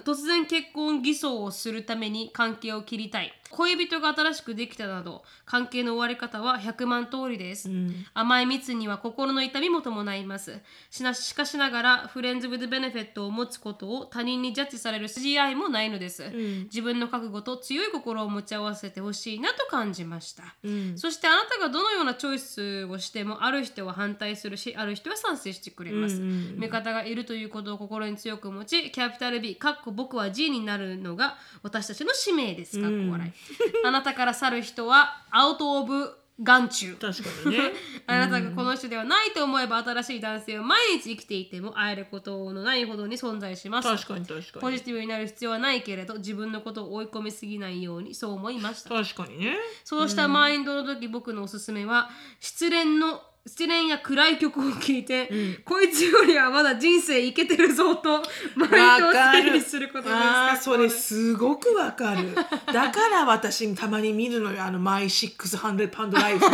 [0.03, 7.69] 突然結婚偽装をするために関係を切りたい恋人が新しくできたなど関係の終わり方は100万通りです、
[8.13, 10.59] 甘い蜜には心の痛みも伴います。
[10.89, 16.29] しなしかしながらフレンズ・ウィズ・ベネフェットを持つことを他人にジャッジされる筋合いもないのです、
[16.65, 20.55] 自分の覚悟と強い心を持ち合わせてほしいなと感じました、
[20.95, 33.31] そしてあなたがどのようなチョイスをしてもある人は反対するしある人は賛成してくれます、味方がいるということを心に強く持ちキャピタル B かっこ僕は G になるのが私たちの使命ですかっこ笑い
[33.83, 36.95] あなたから去る人はアウト・オブ眼中。
[36.95, 37.73] 確かにね。
[38.07, 43.89] あなたがこの人ではないと思えば新しい男性は毎日生きていても会えることのないほどに存在します。
[43.89, 44.61] 確かに確かに。
[44.61, 48.89] ポジティブになる必要はないけれど自分のことを追い込みすぎないようにそう思いました。
[48.89, 49.57] 確かにね。
[49.83, 52.09] そうしたマインドの時、僕のおすすめは
[52.39, 55.29] 失恋の失恋や暗い曲を聴いて、
[55.65, 58.21] こいつよりはまだ人生いけてるぞと
[58.55, 62.35] マインドを整理することですあーそれすごくわかる。
[62.35, 66.45] だから私たまに見るのよあのマイ600パウンドライフ。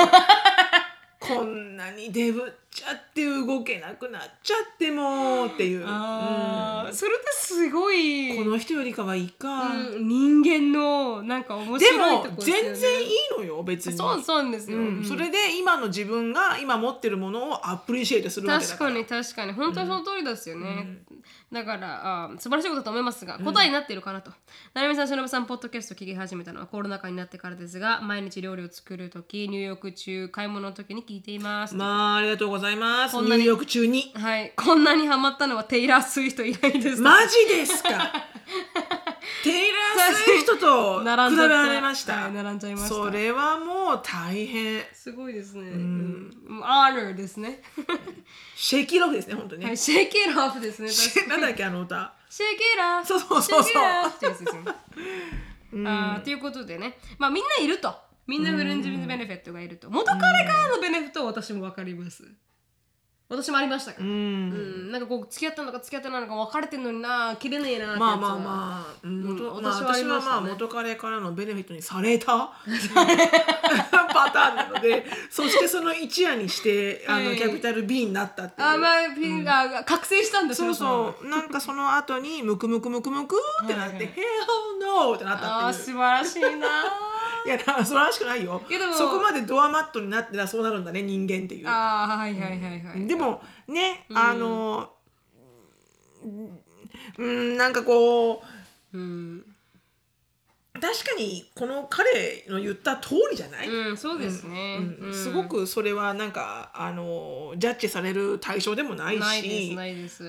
[1.20, 12.62] こんなにデブっちゃって動けなくなっちゃってもっていう、あーそれってすごい、この人よりかはいいか、うん人間のなんか面で白いともこですよね。
[12.64, 13.98] 全然いいのよ別に。
[13.98, 19.54] そうそうですよ、うん、それで今の自分が今持ってるものをアプリシエイトするわけだか確からに確かに。
[19.54, 20.98] 本当にその通りですよね、
[21.52, 24.32] だからあ素晴らしいことだと思いますが答えになっているかなと、
[24.74, 33.14] なるみさんしのぶさんポッドキャスト聞き始めたのはコロナ禍になってからですが毎日料理を作る時入浴中買い物の時に聞いています、まあありがとうございます。
[33.16, 34.12] こんなに入浴中に。
[34.16, 34.54] はい。
[34.56, 37.02] こんなにハマったのはテイラー・スウィフト以来です。
[37.02, 37.90] マジですか？
[39.46, 42.90] テイラー・スウィフトと比べられました、 はい並んじゃいました。
[42.90, 44.84] それはもう大変。
[44.92, 46.32] すごいですね、うん、
[46.64, 47.62] アーナーですね。
[48.56, 50.90] シェイキーロフですね本当ね、はいシェイキーラフですね
[51.30, 52.12] なんだっけあの歌。
[52.28, 53.64] シェイキーラフそうそうそう。
[53.64, 53.72] そう
[54.10, 54.72] ってやつですよね。
[55.88, 56.98] あーということでね。
[57.20, 57.96] まあみんないると。
[58.26, 59.92] みんなフレンズ・ウィズ・ベネフィットがいると。
[59.92, 62.24] 元彼からのベネフィットは私も分かります
[63.28, 64.50] 私もありましたから、ううん。
[64.90, 69.52] んなんかこう付き合ったのか付き合ってないのか別れてんのにな切れねえなってまあまあまあ、うん。
[69.56, 72.52] 私はあり私はまあ元彼からのベネフィットにされた？
[74.16, 78.68] パターンなのでそしてその一夜にしてあの、はいキャピタル B になったっていう。
[78.68, 81.28] あまあピンが覚醒したんですよそうそう。
[81.30, 84.14] なんかその後にムクムクムクムクってなって「はいはい。
[84.14, 85.84] Hell no!」ってなったっていう。
[85.86, 86.68] 素晴らしいな
[87.46, 88.62] いや それらしくないよ。
[88.70, 88.94] いやでも。
[88.94, 91.68] そこまでドアマットになってたらそうなるんだね人間っていう。
[91.68, 94.92] あーはいはいはいはいでもね、あの
[97.18, 99.46] うんなんかこううん、
[100.74, 105.14] 確かにこの彼の言った通りじゃない、うん、そうですね、うんうん。
[105.14, 109.78] すごくそれはなんかあのジャッジされる対象でもないし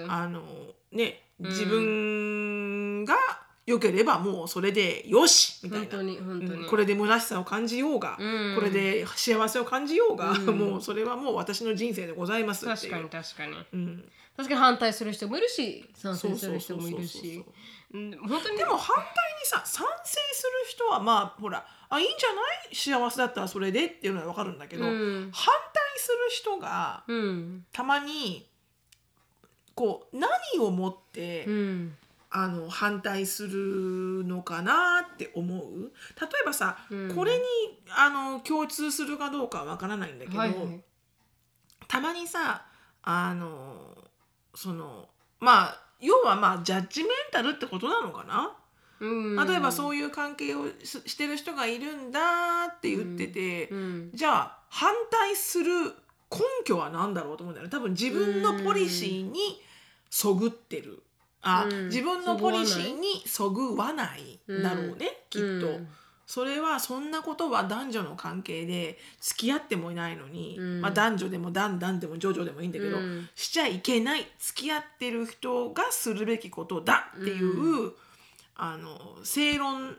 [0.09, 0.43] あの
[0.91, 3.15] ね自分が
[3.67, 5.85] 良ければもうそれでよしみたいな。
[5.87, 8.55] 本当に本当に、うんこれで虚しさを感じようが、うん。
[8.55, 10.47] これで幸せを感じようが、うん。
[10.59, 12.93] もうそれはもう私の人生でございますっていう。
[12.93, 13.53] 確かに確かに。
[13.73, 17.45] うん、確かに反対する人もいるし賛成するそうそうそうそう人もいるし
[17.93, 18.59] うん本当に。
[18.59, 22.75] でも反対にさ賛成する人はまあほらあいいんじゃない？
[22.75, 25.31] 幸せだったらそれでっていうのは分かるんだけど、うん。
[25.33, 27.65] 反対する人がうん。
[27.73, 28.47] たまに
[29.75, 31.97] こう何をもって、うん
[32.39, 35.93] あの反対するのかなって思う。
[36.21, 37.15] 例えばさ、うん。
[37.15, 37.43] これに
[37.97, 40.85] あの共通するかどうかは分からないんだけど、はいはい。
[41.89, 42.67] たまにさ
[43.03, 43.97] あの
[44.55, 45.09] その
[45.41, 48.53] まあ要はまあジャッジメンタルってことなのかな、
[49.01, 49.47] うん。
[49.47, 54.11] 例えばそういう関係をししてる人がいるんだって言ってて、うん。
[54.13, 55.73] じゃあ反対する
[56.31, 57.71] 根拠は何だろうと思うんだよね。
[57.71, 59.63] 多分自分のポリシーに
[60.11, 61.03] そぐってる
[61.47, 61.87] あ、うん。
[61.87, 65.47] 自分のポリシーにそぐわないんだろうね、きっと。
[65.47, 65.89] うん。
[66.27, 70.81] それはそんなことは男女の関係で付き合ってもいないのに、うん。
[70.81, 73.29] まあ、男女でも男男でも女女でもいいんだけど、うん。
[73.37, 77.93] しちゃいけない付き合ってる人がするべきことだっていう、
[78.57, 79.97] あの正論が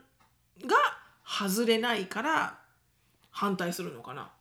[1.25, 2.59] 外れないから
[3.31, 4.31] 反対するのかな。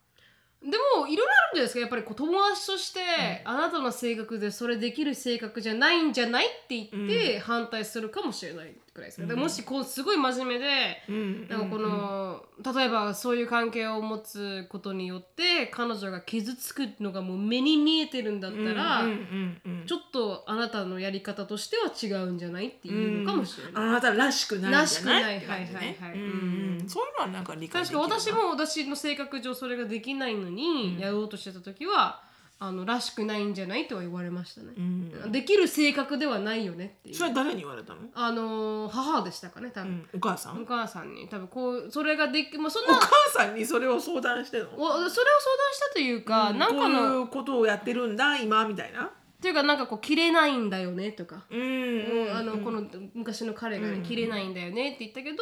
[0.66, 1.80] でもいろいろあるんじゃないですか。
[1.80, 3.00] やっぱりこう友達として、
[3.44, 11.48] あなたの性格でそれできる性格じゃないんじゃないって言って反対するかもしれないくらいですか、でもしこうすごい真面目で、うん。
[11.48, 12.44] なんかこの、
[12.74, 23.72] 例えばそういう関係を持つことによって彼女が傷つくのがもう目に見えてるんだったら、うんうんうんちょっとあなたのやり方としては違うんじゃないっていうのかもしれない。
[23.84, 25.96] あなたらしくないんじゃないらしくないって感じね。
[26.00, 26.10] はい。
[26.10, 28.20] はいはいうんうんそういうのはなんか理解で確かきるな。
[28.20, 32.22] 私も私の性格上それができないのに、やろうとしてた時は
[32.58, 35.30] あのらしくないんじゃないとは言われましたね、うん。
[35.30, 37.14] できる性格ではないよねっていう。
[37.14, 40.62] それは誰に言われたの、あのー母でしたかね多分、うん、お母さん？
[40.62, 41.28] お母さんに。
[41.28, 44.68] 多分こうそれができもうそんおな母さんにそれを相談してんの？
[44.68, 48.66] おそれを相談したというか、なんかこうのいうことをやってるんだ今？
[48.66, 49.10] みたいな？
[49.40, 52.82] というかなんかこう切れないんだよねとか、うんうんあのこの
[53.14, 55.38] 昔の彼がね、切れないんだよねって言ったけど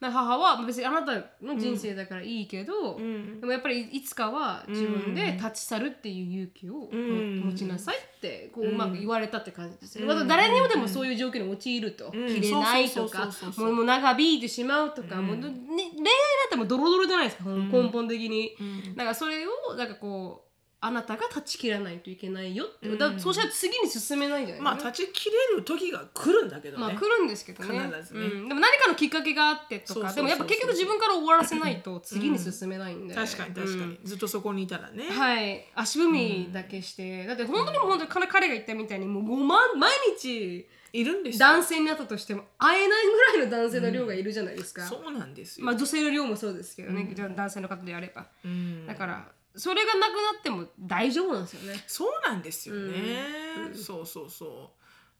[0.00, 1.12] なんか母は別にあなた
[1.42, 3.40] の人生だからいいけど、ん。
[3.40, 7.40] でもやっぱりいつかは自分で立ち去るっていう勇気をん。
[7.46, 12.10] 持ちなさいってこううまく言われたって感じですね、まだ誰にもでもそういう状況に陥ると、ん。
[12.10, 18.56] 切れないとかもう長引いてしまうとか、もうね、恋愛なんてもうドロドロじゃないですか、根本的に、
[18.96, 20.47] だからそれをなんかこう
[20.80, 27.80] あなたが断ち切らないといけないよって、だからそうしたら次に進めないんじゃないまあ断ち切れる時が来るんだけどね、まあ来るんですけどね。
[27.80, 28.26] 必ずね。
[28.26, 30.12] うん、でも何かのきっかけがあってとか。
[30.12, 35.64] でもやっぱ結局自分から終わらせないと次に進めないんで、確かに確かに、ずっとそこにいたらね、はい。
[35.74, 41.38] 足踏みだけして、だって本当に本当に彼彼が言ったみたいにもう5万毎日いるんですよ。
[41.40, 48.86] 男性になったとしても会えないぐらいの男性の量がいるじゃないですか、そうなんですよ、まあ女性の量もそうですけどね、じゃあ男性の方であれば、うん。
[48.86, 51.84] だからそれがなくなっても大丈夫なんですよね。
[51.86, 53.26] そうなんですよね、
[53.74, 54.70] そうそうそ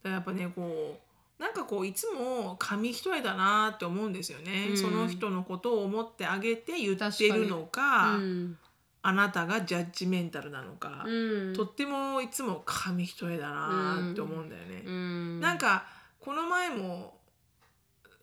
[0.02, 0.04] う。
[0.04, 0.98] だやっぱねこ
[1.38, 8.58] うなんかこういつも紙一重だなって思うんですよね、その人のことを思ってあげて言ってるのかうん、
[9.02, 11.54] あなたがジャッジメンタルなのか、うん。
[11.54, 15.40] とってもいつも紙一重だなって思うんだよね、うん。
[15.40, 15.84] なんか
[16.20, 17.17] この前も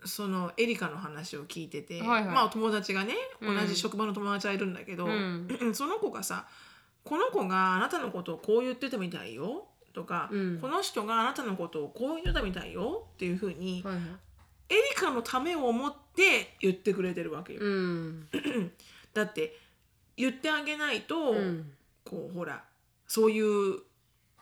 [0.06, 2.36] そのエリカの話を聞いてて、はいはい。
[2.36, 3.68] まあお友達がね同うん。
[3.68, 5.48] じ職場の友達はいるんだけど、うん。
[5.74, 6.48] その子がさ
[7.04, 14.04] 「この子があなたのことをこう言ってたみたいよ」とか、うんこの人があなたのことをこう言ってたみたいよ」っていうふうに、はいはい。
[14.70, 17.60] エリカのためを思って言ってくれてるわけよ。
[17.62, 18.28] うん。
[19.14, 19.60] だって
[20.18, 21.72] 言ってあげないと、うん。
[22.04, 22.64] こうほら
[23.08, 23.82] そういう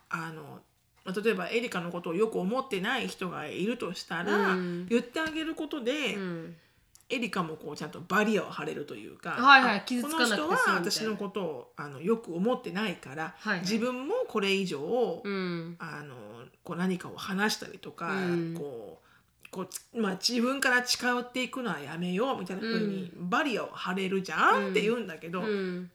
[0.09, 0.61] あの
[1.05, 4.87] まあ例えばエリカのことをよく思ってない人がいるとしたら、うん。
[4.87, 6.55] 言ってあげることで、うん。
[7.09, 13.59] エリカもこうちゃんとバリアを張れるというか、はいはいあ傷つかなくて済むこの人は私のことをあのよく思ってないから、はいはい。
[13.61, 15.75] 自分もこれ以上、うん。
[15.79, 16.15] あの
[16.63, 18.53] こう何かを話したりとか、うん。
[18.57, 19.03] こう
[19.51, 25.91] こうまあ、自分から近寄っていくのはやめようみたいな風にバリアを張れるじゃんって言うんだけど、うん。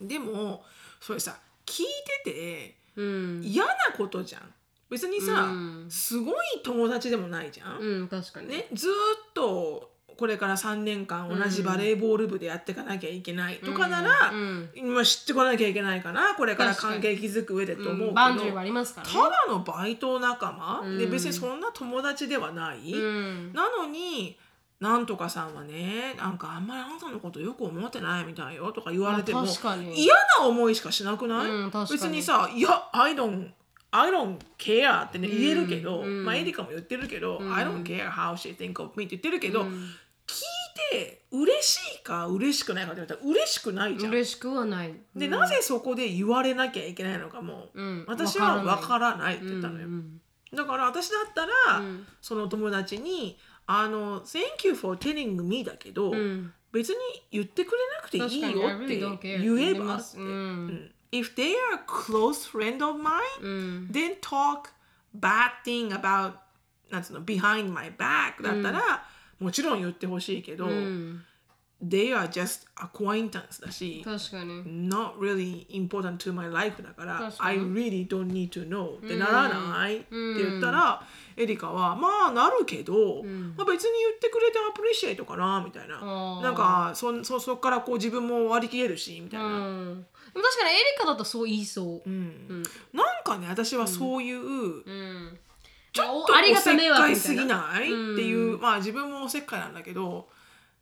[0.00, 0.64] でも
[1.00, 1.86] それさ聞い
[2.24, 3.42] ててうん。
[3.44, 4.42] 嫌なことじゃん。
[4.90, 5.86] 別にさ、うん。
[5.90, 6.34] すごい
[6.64, 8.48] 友達でもないじゃん、うん確かに。
[8.48, 8.94] ね、ずーっ
[9.34, 16.34] とこれから3年間同じバレーボール部でやっていかなきゃいけないとかなら、うん今知ってこなきゃいけないかな。
[16.34, 18.14] これから関係築く上でと思うけど、うん。
[18.14, 19.12] バンジーはありますからね。
[19.12, 20.98] ただのバイト仲間、うん。
[20.98, 23.52] で別にそんな友達ではない、うん。
[23.52, 24.38] なのに
[24.80, 29.44] なんとかさんはねなんかあんまりあなたのことよく思ってないみたいよとか言われても
[29.94, 33.50] 嫌な思いしかしなくない、うん別にさ「いや I don't
[33.90, 36.24] I don't care」ってね言えるけど、うん。
[36.24, 37.54] まあエリカも言ってるけど「ん。
[37.54, 39.68] I don't care how she think of me」って言ってるけど、うん。
[40.26, 40.44] 聞い
[40.90, 44.12] て嬉しいか嬉しくないかって言われたら嬉しくないじゃん。
[44.12, 44.94] 嬉しくはない。
[45.14, 48.04] で、なぜそこで言われなきゃいけないのかも、うん。
[48.08, 49.86] 私は分わかからないって言ったのよ。
[49.86, 50.20] うん。
[50.52, 52.06] だから私だったら、うん。
[52.20, 56.96] その友達に「あの Thank you for telling me」だけど、うん別に
[57.30, 60.32] 言ってくれなくていいよって言えばうんう
[60.72, 64.70] ん If they are a close friend of mine、うん then talk
[65.18, 66.34] bad thing about
[66.90, 69.06] なんつうの behind my back だったら、
[69.38, 71.24] もちろん言ってほしいけど、うん
[71.84, 74.88] they are just acquaintance だし確かに。
[74.88, 77.64] not really important to my life だから I に。
[77.74, 81.02] Really don't need to know ってならない、って言ったら
[81.36, 83.22] エリカはまあなるけど、
[83.56, 86.00] まあ、別に言ってくれてアプリシエイトかなみたいな。
[86.40, 90.06] なんかそそそっからこう自分も割り切れるしみたいな、うん。
[90.32, 92.08] でも確かにエリカだとそう言いそう。
[92.08, 92.62] うん。
[92.94, 95.38] なんかね私はそういう、うん。
[95.92, 100.28] ちょっとおありがたせっかいすぎなない、っていうまあ自分もおせっかいなんだけど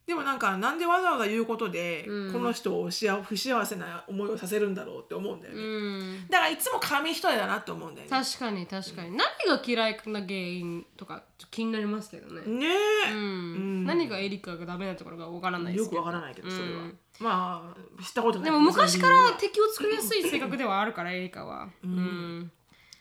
[0.06, 6.26] でもなんかなんでわざわざ言うことで、この人をしあ不幸せな思いをさせるんだろうって思うんだよね、うん。
[6.28, 8.10] だからいつも紙一重だなって思うんだよね。
[8.10, 9.16] 確かに確かに。
[9.16, 12.42] 何が嫌いな原因とかちょっと気になりますけどね。
[12.46, 12.66] ね
[13.08, 13.84] え、うん。
[13.86, 21.68] 何がエリカがダメなところかわからないですけくわからないけどそれは、うんまあ知ったことないでも昔から敵を作りやすい性格ではあるからエリカは。
[21.84, 22.50] うん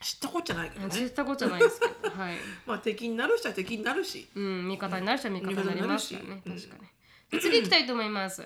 [0.04, 0.94] 知ったことじゃないけどね。
[0.94, 2.36] 知ったことじゃないですけどはい。
[2.68, 4.28] まあ敵になる人は敵になるし。
[4.36, 6.88] うん味方になる人は味方になりますからね確かに。
[7.32, 8.44] で次行きたいと思います。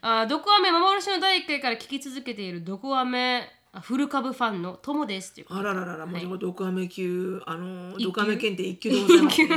[0.00, 5.60] あ毒アメ幻の第1回から聞き続けている毒アメあフル株ファンの友ですいうこと。
[5.60, 8.04] あららららもうドクアメ級あの級。
[8.04, 9.48] ドクアメ検定一級でございますね、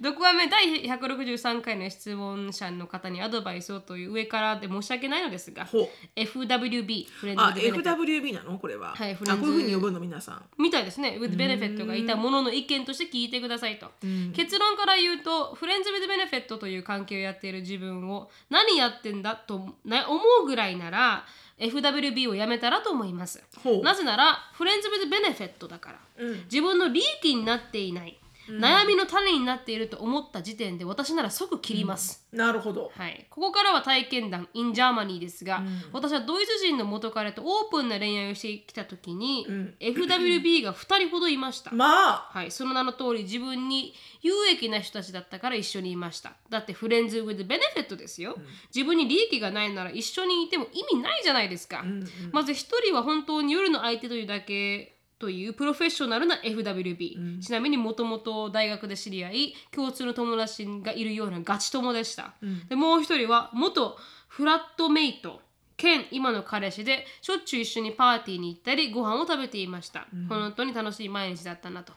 [0.00, 5.88] 6話目第163回の質問者の方にアドバイスをという上からで申し訳ないのですがほう。
[6.16, 8.58] FWB フレンズあ with benefit FWB なの？
[8.58, 10.42] これは、はいフレンズあこういうふうに呼ぶの皆さん。
[10.56, 11.18] みたいですね。
[11.20, 13.90] with benefit がいたものの意見として聞いてくださいと、
[14.34, 21.26] 結論から言うとフレンズ with benefit という関係をやっている自分を何やってんだとな思うぐらいなら
[21.58, 23.42] FWB をやめたらと思います。
[23.82, 26.44] なぜならフレンズ with benefit だから、うん。
[26.44, 28.18] 自分の利益になっていない、
[28.48, 32.92] 悩みの種になっていると思った時点で私なら即切ります、なるほど。
[32.94, 39.74] はい、ここからは体験談 in Germany ですが、私はドイツ人の元彼とオープンな恋愛をしてきた時に、ん。
[39.80, 42.30] FWB が2人ほどいました、まあ。
[42.32, 46.34] はい、その名の通り自分に有益な人たちだったから一緒にいました。
[46.48, 48.36] だってフレンズ with benefit ですよ、
[48.74, 51.84] 自分に利益がないなら一緒にいても意味ないじゃないですか、
[52.32, 62.34] まず一人は本当に夜の相手というだけというプロフェッショナルな FWB、ちなみにもともと大学で知り合い共通の友達がいるようなガチ友でした、
[62.68, 63.96] でもう一人は元
[64.28, 65.40] フラットメイト
[65.76, 71.92] 兼今の彼氏でしょっちゅう一緒にパーティーに行ったりご飯を食べていました、本当に楽しい毎日だったなと。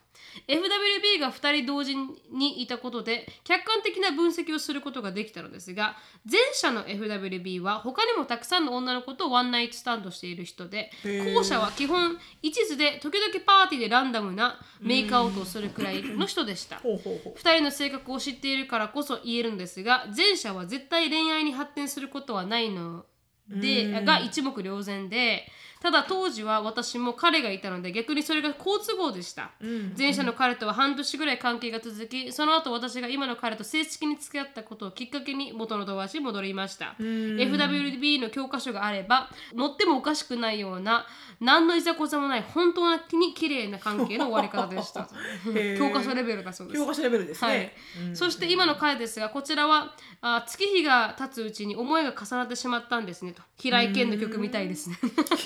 [0.47, 5.95] FWB が2人同時にいたことで客観的な分析をすることができたのですが
[6.29, 10.91] 前者の FWB は他にもたくさんの女の子とワンナイトスタンドしている人で
[11.33, 16.77] 後者は基本一途で時々パーティーでランダムなメイクアウトをするくらいの人でした。
[16.79, 17.33] ほうほうほう。
[17.39, 23.05] 2人の性格を知っているからこそ言えるんですが前者は絶対恋愛に発展することはないの
[23.49, 25.47] でが一目瞭然で
[25.81, 29.51] ただ当時は私も彼がいたので逆にそれが好都合でした、
[29.97, 36.95] 前者の彼とは半年ぐらい関係が続きその後私が今の彼と正式に付き合ったことをきっかけに元の友達に戻りました。
[36.99, 41.05] FWB の教科書があれば乗ってもおかしくないような
[41.39, 45.07] 何のいざこざもない本当に綺麗な関係の終わり方でした。
[45.77, 46.79] 教科書レベルだそうです。
[46.79, 47.59] 教科書レベルですはい。
[47.59, 47.73] ね、
[48.13, 53.41] そして今の彼ですがこちらはあ月日が経つうちに思いが重なってしまったんですねと。
[53.57, 54.97] 平井堅の曲みたいですね。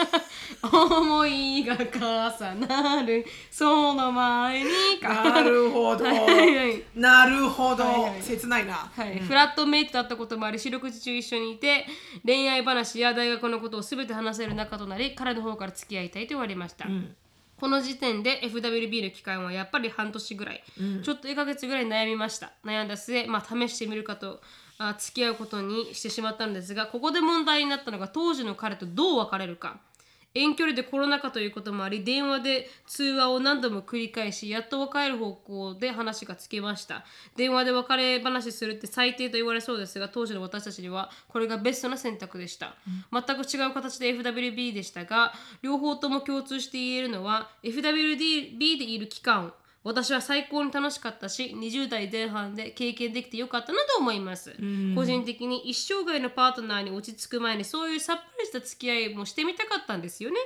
[0.64, 4.70] 思いが重なるその前に
[5.00, 5.24] か。
[5.30, 6.06] なるほど。
[6.06, 6.84] はいはい。
[6.96, 8.22] なるほど、はいはい。
[8.22, 9.20] 切ないな、はい。
[9.20, 11.86] フラットメイトだったこともあり四六時中一緒にいて
[12.26, 16.88] 恋愛話や大学のことを全て話せる仲となり彼の方から付き合いたいと言われました、
[17.60, 20.64] この時点で FWB の期間はやっぱり半年ぐらい、
[21.04, 22.54] ちょっと1ヶ月ぐらい悩みました。
[22.66, 24.42] 悩んだ末、まあ、試してみるかと
[24.78, 29.80] あ付き合うことにしてしまったんですがここで問題になったのが当時の彼とどう別れるか
[30.36, 37.06] 遠距離でコロナ禍ということもあり電話で通話を何度も繰り返しやっと別れる方向で話がつきました。
[37.36, 42.76] 電話で別れ話するって最低と言われそうですが当時の私たちにはこれがベストな選択でした、
[43.12, 49.54] 全く違う形で FWB でしたが両方とも共通して言えるのは FWB でいる期間
[49.84, 54.56] 私は最高に楽しかったし20代前半で経験できてよかったなと思います。
[54.96, 58.18] 個人的に一生涯のパートナーに落ち着く前にそういうさっ
[58.60, 60.38] した付き合いもしてみたかったんですよね。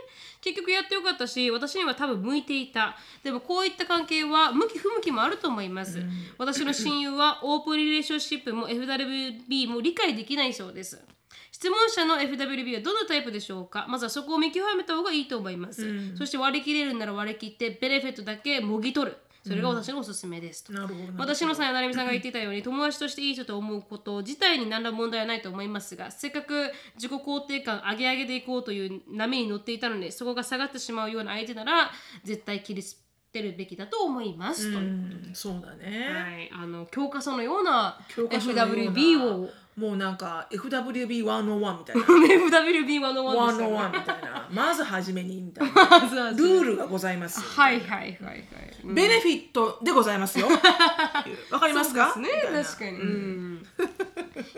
[0.41, 2.95] 結局やってよかったし私には多分向いていた。
[3.23, 6.01] でもこういった関係は向き不向きもあると思います。
[6.37, 11.03] 私の親友はオープンリレーションシップも FWB も理解できないそうです。
[11.51, 13.87] 質問者の FWB はどのタイプでしょうか？
[13.89, 19.17] まずはそこを見極めた方がいいと思います、そして割り切れるなら割り切ってベネフィットだけもぎ取る
[19.47, 31.91] それが私のおすすめですと、なるほどな私のさやなるみさんが言っていたように友達としていい人と思うこと自体に何ら問題はないと思いますがせっかく自己肯定感上げ上げでいこうという波に乗っていたのでそこが下がってしまうような相手なら
[32.23, 32.97] 絶対切り捨
[33.31, 42.01] てるべきだと思いますと、うんそうだね、はい、あの教科書のような教科書のような FWB をもうなんか FWB101 みたいな。
[42.03, 43.77] FWB 101でしたね。
[43.77, 44.47] 101みたいな。
[44.51, 45.87] まず初めにみたいな。
[45.89, 47.37] まずは ルールがございます。
[47.39, 48.43] よはいはいはいはい、
[48.83, 48.95] うん。
[48.95, 50.47] ベネフィットでございますよ。
[51.51, 52.11] わかりますか？
[52.13, 52.41] そうですね。
[52.43, 52.63] みたいな。
[52.63, 53.65] 確かに、うん。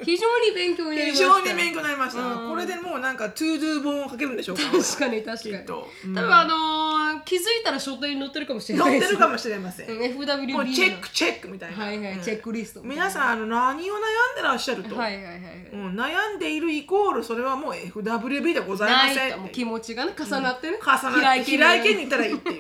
[0.03, 1.25] 非常に勉強になりま非した。
[1.25, 4.63] 常に勉強になりました、これでもうなんかトゥードゥ本を書けるんでしょうか？
[4.71, 5.55] 確かに確かに。
[5.55, 6.15] きっと、うん。
[6.15, 9.07] 多分あのー気づいたら書店に載ってるかもしれないです。
[9.07, 10.63] 載ってるかもしれません、うん FWB の。
[10.63, 12.21] もうチェックチェックみたいな、はいはい、うん。
[12.21, 14.01] チェックリスト皆さんあの何を悩ん
[14.35, 15.41] でらっしゃると、はいはいはいはい、
[15.73, 19.49] うん、悩んでいるイコールそれはもう FWB でございません。
[19.49, 22.59] 気持ちがね重なってね、重なって平井堅に行ったらいいっていう。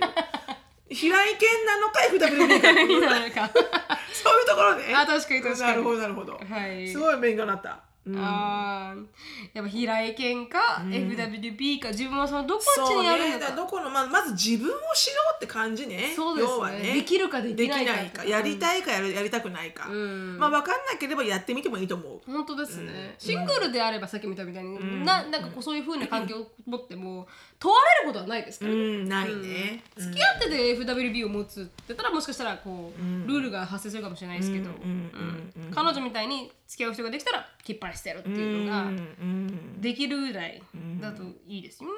[0.91, 3.49] 平井堅なのか FWB か。
[4.11, 4.93] そういうところね。
[4.95, 5.71] あ確かに確かに。
[5.71, 6.87] なるほどなるほど、はい。
[6.87, 7.79] すごい勉強になった、
[8.17, 9.05] あー。
[9.53, 13.49] やっぱ平井堅か、FWB か自分はそのどこっちにあるのか。
[13.49, 13.55] ね。
[13.55, 16.13] どこのままず自分を知ろうって感じね。
[16.15, 16.53] そうですね。
[16.53, 16.93] 要はね。
[16.93, 20.37] できるかできないかやりたいかやるやりたくないか、うん。
[20.37, 22.21] まあ分かんなければやってみてもいいと思う。
[22.25, 27.27] 本当ですね、シングルであればさっき見たみたいに、ななんかこうそういうふうな関係を持っても
[27.59, 30.03] 問われることはないですから、うんないね、うん。
[30.03, 40.61] 付き合ってて FWB を持つって言ったらもしかしたらこう、ルールが発生するかもしれないですけど、うんうんうん彼女みたいに付き合う人ができたらきっぱりしてやるっていうのがうんうんできるぐらい
[40.99, 41.95] だといいですよね。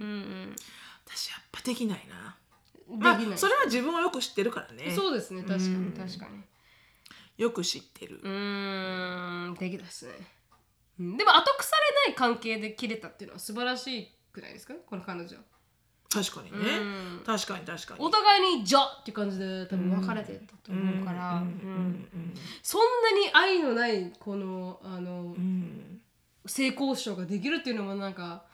[0.00, 0.06] うん。
[0.06, 0.56] うん
[1.06, 2.36] 私やっぱできないな。
[2.88, 4.92] できまあないそれは自分をよく知ってるからね。
[4.94, 5.42] そうですね。
[5.42, 6.42] 確かに確かに。
[7.38, 8.20] よく知ってる。
[8.22, 9.54] うーん。
[9.54, 10.12] できないですね。
[10.98, 11.16] うん。
[11.16, 11.76] でも後腐
[12.06, 14.74] れない関係で切れたっていうのは素晴らしくないですか？
[14.86, 15.36] この彼女。
[15.36, 15.42] は。
[16.12, 16.78] 確かにね。
[16.78, 17.22] うん。
[17.24, 18.00] 確かに確かに。
[18.04, 22.08] お互いに「じゃ!」っていう感じで多分別れてたと思うから、うん
[22.62, 26.00] そんなに愛のないこのあのうん。
[26.46, 28.44] 性交渉ができるっていうのもなんか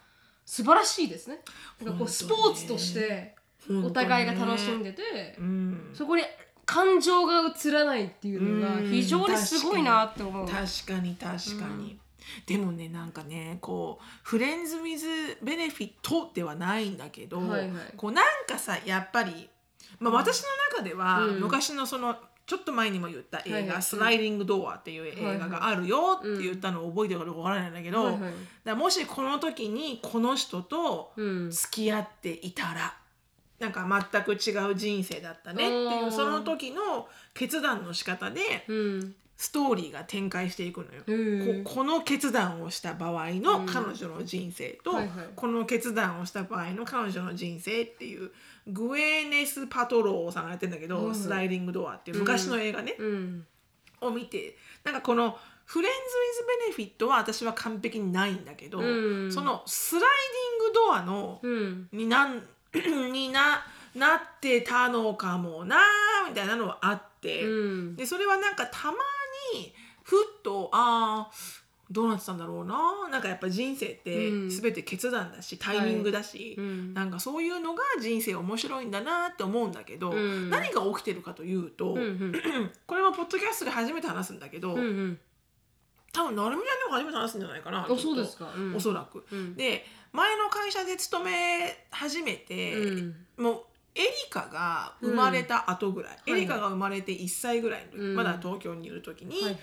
[0.44, 1.38] 素晴らしいですね。
[1.80, 3.36] なんかこうスポーツとして
[3.70, 5.90] お互いが楽しんでて、うん。
[5.94, 6.24] そこに
[6.64, 10.48] 感情が映らないっていうのが非常にすごいなって思う。
[10.48, 11.98] 確かに確かに、
[12.46, 15.06] でもねなんかねこうフレンズ・ウィズ・
[15.42, 17.94] ベネフィットではないんだけど、はいはい。
[17.96, 19.48] こうなんかさやっぱり、
[19.98, 21.40] まあ、私の中では、うん。
[21.40, 22.16] 昔のその
[22.46, 23.68] ちょっと前にも言った映画「はい。
[23.68, 28.74] はいスライディング・ドア」っていう映画があるよって言ったのを覚えてるかどうかわからないんだけど、はいはい。
[28.74, 31.50] もしこの時にこの人とうん。
[31.50, 32.96] 付き合っていたら、
[33.58, 41.02] なんか全く違う人生だったねっていうその時の決断の仕方でうんストーリーが展開していくのよ。
[41.06, 45.26] うんここの決断をした場合の彼女の人生と、はいはい。
[45.36, 48.30] この決断をした場合の彼女の人生っていう
[48.66, 53.46] グエネス・パトローさんがやってるんだけど「はいスライディング・ドア」っていう昔の映画ね、うん。
[54.00, 59.32] を見てなんかこの「フレンズ・ウィズ・ベネフィット」は私は完璧にないんだけど、うん。
[59.32, 61.88] そのスライディング・ドアのうん。
[61.92, 62.42] になん
[63.12, 65.78] にななってたのかもな
[66.28, 67.44] みたいなのはあって。
[67.44, 67.96] うん。
[67.96, 68.98] でそれはなんかたまに
[70.02, 73.08] ふっとあーどうなってたんだろうな。
[73.10, 74.50] なんかやっぱ人生ってうん。
[74.50, 76.94] 全て決断だし、タイミングだし、うん。
[76.94, 80.50] なんかそういうのが人生面白いんだなって思うんだけど、うん。
[80.50, 82.32] 何が起きてるかというと、うんうん。
[82.86, 85.18] これはポッドキャストで初めて話すんだけど、うんうん。
[86.12, 88.52] 多分なるみちゃんにも初めて話すんじゃないかなあそうですか。
[88.56, 88.74] うん。
[88.74, 89.24] おそらく。
[89.30, 89.54] うん。
[89.54, 93.16] で前の会社で勤め始めて、うん。
[93.36, 93.62] もう
[93.96, 98.14] エリカが生まれた後ぐらい、うんエリカが生まれて1歳ぐらいの時、うん。
[98.14, 99.58] まだ東京にいる時に、はいはい。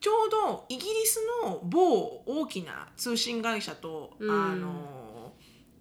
[0.00, 4.30] ちょうどイギリスの某大きな通信会社と、うん。
[4.30, 5.32] あの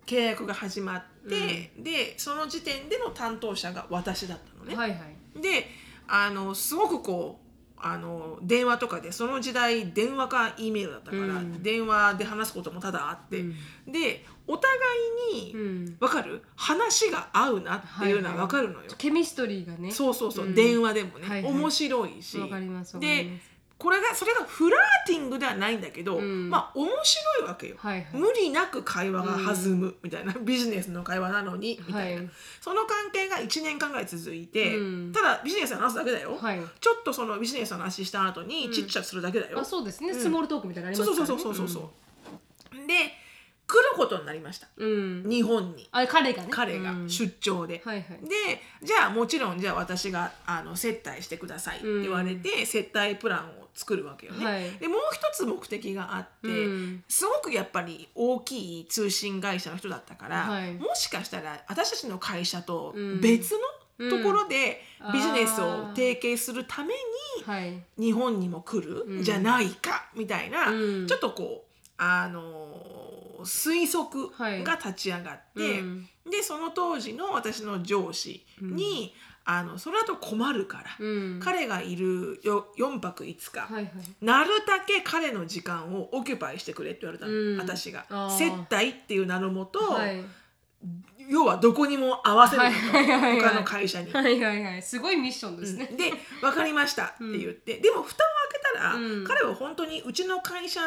[0.05, 4.75] 契約が始まって、でその時点での担当者が私だったのね。
[4.75, 5.41] はいはい。
[5.41, 5.67] で
[6.07, 7.50] あのすごくこう
[7.83, 11.63] あの電話とかでその時代電話か E メールだったから、うん。
[11.63, 13.91] 電話で話すことも多々あって、うん。
[13.91, 14.77] でお互
[15.33, 15.97] いに、うん。
[15.99, 16.43] わかる？
[16.55, 18.89] 話が合うなっていうのはわかるのよ。
[18.97, 19.91] ケミストリーがね。
[19.91, 20.55] そうそうそう、うん。
[20.55, 21.53] 電話でもね、はいはい。
[21.53, 22.37] 面白いし。
[22.39, 23.50] わかりますわかりでます
[23.81, 26.51] これがそれがフラーティングではないんだけど、うん。
[26.51, 28.07] まあ面白いわけよ、はいはい。
[28.13, 32.29] 無理なく会話が弾むみたいな、 ビジネスの会話なのにみたいな、はい
[32.61, 35.11] その関係が1年間ぐらい続いて、うん。
[35.11, 36.61] ただビジネスの話すだけだよ、はい。
[36.79, 40.13] ちょっとそのビジネスの話した後にチッチャするだけだよ、あそうですね。
[40.13, 41.43] スモールトークみたいなのありそうますからね。
[41.43, 41.91] そうそうそうそう
[42.71, 43.17] そう、で
[43.71, 44.67] 来ることになりました。
[44.75, 45.23] うん。
[45.29, 45.87] 日本に。
[45.93, 46.49] あ彼がね。
[46.51, 47.09] 彼がうん。
[47.09, 48.19] 出張で、はいはい。
[48.27, 54.45] でじゃあもちろんじゃあ私があの接待してくださいって言われて、接待プランを作るわけよね。
[54.45, 54.71] はい。
[54.79, 57.03] でもう一つ目的があって、うん。
[57.07, 60.73] すごくやっぱり大きい通信会社の人だったから、はい。
[60.73, 63.21] もしかしたら私たちの会社とうん。
[63.21, 63.51] 別
[63.99, 65.13] のところでうん。
[65.13, 67.83] ビジネスを提携するためにはい。
[67.97, 69.19] 日本にも来るうん。
[69.21, 71.07] んじゃないかみたいな、うん。
[71.07, 74.29] ちょっとこうあの推測
[74.63, 76.07] が立ち上がって、うん。
[76.29, 79.13] でその当時の私の上司に、
[79.43, 81.39] あのそれだと困るから、うん。
[81.41, 83.91] 彼がいるよ4泊5日、はいはい。
[84.21, 87.57] なるだけ彼の時間をオキュパイしてくれって言われたの、うん。
[87.57, 88.05] 私が。
[88.37, 90.23] 接待っていう名のもと、はい
[91.31, 93.39] 要はどこにも合わせるの、はいはいはいはい。
[93.39, 94.11] 他の会社に。
[94.11, 94.81] はいはいはい。
[94.81, 95.85] すごいミッションですね。
[95.97, 96.11] で
[96.41, 99.23] 「分かりました」って言って、でも蓋を開けたら、うん。
[99.23, 100.81] 彼は本当にうちの会社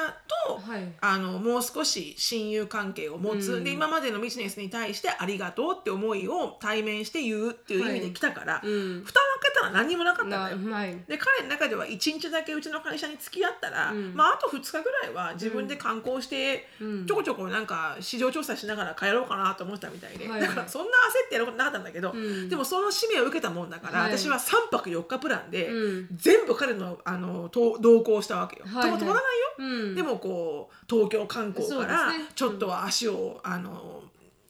[0.47, 0.93] と、はい。
[1.01, 3.65] あのもう少し親友関係を持つ、うん。
[3.65, 9.03] で今までのビジネスに対してありがとうって思いを対面して言うっていう意味で来たから、うん。
[9.03, 9.34] 蓋を
[9.73, 10.57] 開けたら何もなかったんだよ。
[10.87, 10.97] い。
[11.09, 14.15] で彼の中では1日だけうちの会社に付き合ったら、うん。
[14.15, 17.07] まああと2日ぐらいは自分で観光して、うん。
[17.07, 22.49] ちょこちょこなんか市場調査しながら帰ろうかなと思ってたみたいで、だからそんな焦ってやることなかったんだけど、うん。
[22.49, 24.19] でもその使命を受けたもんだから、はい。
[24.19, 26.09] 私は3泊4日プランで、うん。
[26.17, 28.67] 全部彼のあのと同行したわけよ。
[28.67, 29.01] はいはい。
[29.01, 29.95] 止まらないよ、うん。
[29.95, 34.03] でもこう東京観光からちょっとは足を、あの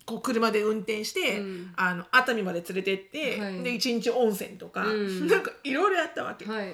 [0.07, 1.72] こう車で運転して、うん。
[1.76, 3.62] あの熱海まで連れてって、はい。
[3.62, 5.28] で一日温泉とか、うん。
[5.28, 6.44] なんかいろいろやったわけ。
[6.44, 6.72] はい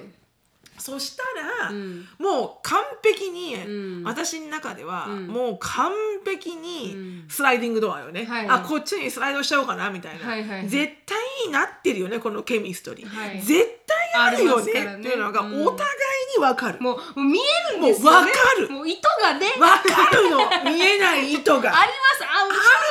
[0.81, 1.23] そした
[1.63, 2.07] ら、うん。
[2.17, 4.03] もう完璧に、うん。
[4.03, 5.27] 私の中では、うん。
[5.27, 5.91] もう完
[6.25, 7.25] 璧うにん。
[7.29, 10.67] スライディングドアよね、はいあこっちにスライドしちゃおうかなみたいな、はいはい。
[10.67, 13.41] 絶対になってるよねこのケミストリー、はい。
[13.41, 14.95] 絶対あるよねね。
[14.99, 15.61] っていうのがうん。
[15.67, 18.17] お互いに分かる、もう見えるんですよね。
[18.17, 18.69] もうわかる。
[18.69, 19.47] もう糸がね。
[19.57, 20.71] 分かるの。
[20.71, 21.69] 見えない糸が。
[21.79, 22.23] あります。
[22.23, 22.41] あ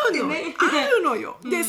[0.09, 1.37] あるの、ねあるのよ。
[1.43, 1.65] で うん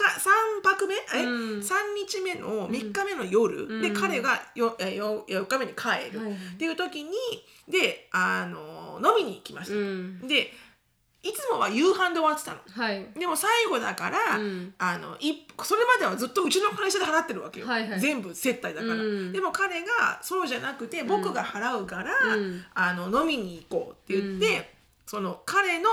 [0.00, 0.32] 3か三
[0.62, 0.94] 泊目？
[1.14, 1.62] え、うん。
[1.62, 3.82] 三日目の3日目の夜、うん。
[3.82, 6.20] で彼がよえよ4日目に帰る、
[6.54, 7.10] っていう時に
[7.68, 9.74] であの飲みに行きました。
[9.76, 10.26] うん。
[10.26, 10.52] で
[11.22, 12.58] いつもは夕飯で終わってたの。
[12.66, 13.06] はい。
[13.18, 14.74] でも最後だから、うん。
[14.78, 18.00] あのいそれまではずっとうちの会社で払ってるわけよ、はいはい。
[18.00, 19.32] 全部接待だから、うん。
[19.32, 22.64] でも彼がそうじゃなくて僕が払うから、うん。
[22.72, 24.64] あの飲みに行こうって言って、うん。
[25.04, 25.90] その彼の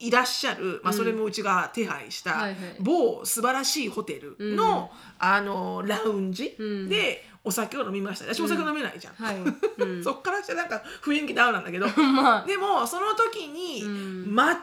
[0.00, 0.98] いらっしゃる、まあ、うん。
[0.98, 2.48] それもうちが手配した
[2.80, 6.88] 某素晴らしいホテルの,、あのラウンジうん。
[6.88, 8.34] でお酒を飲みました。
[8.34, 9.36] 私お酒飲めないじゃん、はい、
[9.82, 11.86] うん、そっからしてなんか雰囲気ダウンなんだけど。
[11.96, 14.34] までもその時にうん。
[14.34, 14.56] 間違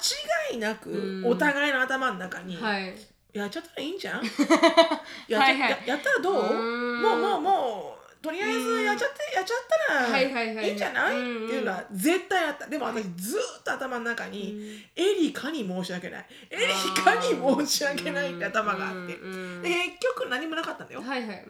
[0.54, 1.26] いなくうん。
[1.26, 2.94] お互いの頭の中に、あはい。
[3.34, 4.22] やっちゃったらいいんじゃん？
[5.28, 5.72] やはいはい。
[5.72, 6.54] ややったらどう？
[6.54, 9.58] もうもうもうとりあえずやっちゃってやっちゃっ
[9.88, 11.14] たらはいはいんじゃない？
[11.14, 12.68] っていうのは絶対あった。
[12.68, 16.26] でも私ずーっと頭の中にエリカに申し訳ない。
[16.50, 19.14] エリカに申し訳ないって頭があって。
[19.14, 21.02] 結局何もなかったんだよ。
[21.02, 21.46] はいはい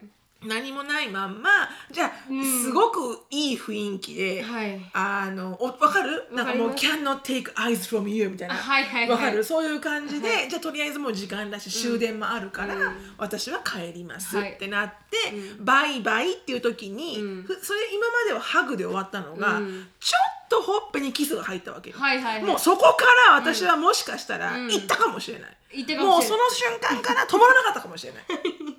[0.46, 1.50] 何もないまんま
[1.90, 2.62] じゃあうん。
[2.62, 4.80] すごくいい雰囲気ではい。
[4.92, 6.28] あのお分かる？
[6.32, 8.54] なんかもうわか cannot take eyes from you みたいな。
[8.54, 9.10] はいはいはい。
[9.10, 9.42] わかる？
[9.42, 13.14] そういう感じで、はじゃあとりあえずもう時間だし終電もあるから、うん。
[13.18, 14.52] 私は帰りますはい。
[14.52, 15.64] ってなって、うん。
[15.64, 17.42] バイバイっていう時に、うん。
[17.42, 19.86] ふそれ今まではハグで終わったのが、うん。
[19.98, 22.44] ちょっとほっぺにキスが入ったわけよ、はいはいはい。
[22.44, 24.68] もうそこから私はもしかしたらうん。
[24.68, 28.22] 行ったかもしれない、言ってかもしれもうその瞬間から止まらなかったかもしれない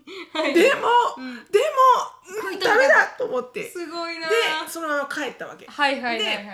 [0.54, 1.36] でも、うん。
[1.52, 3.64] でも、うん、ダメだと思って。
[3.64, 4.28] ですごいな。
[4.68, 5.66] そのまま帰ったわけ。
[5.66, 6.46] はいはいはいはでい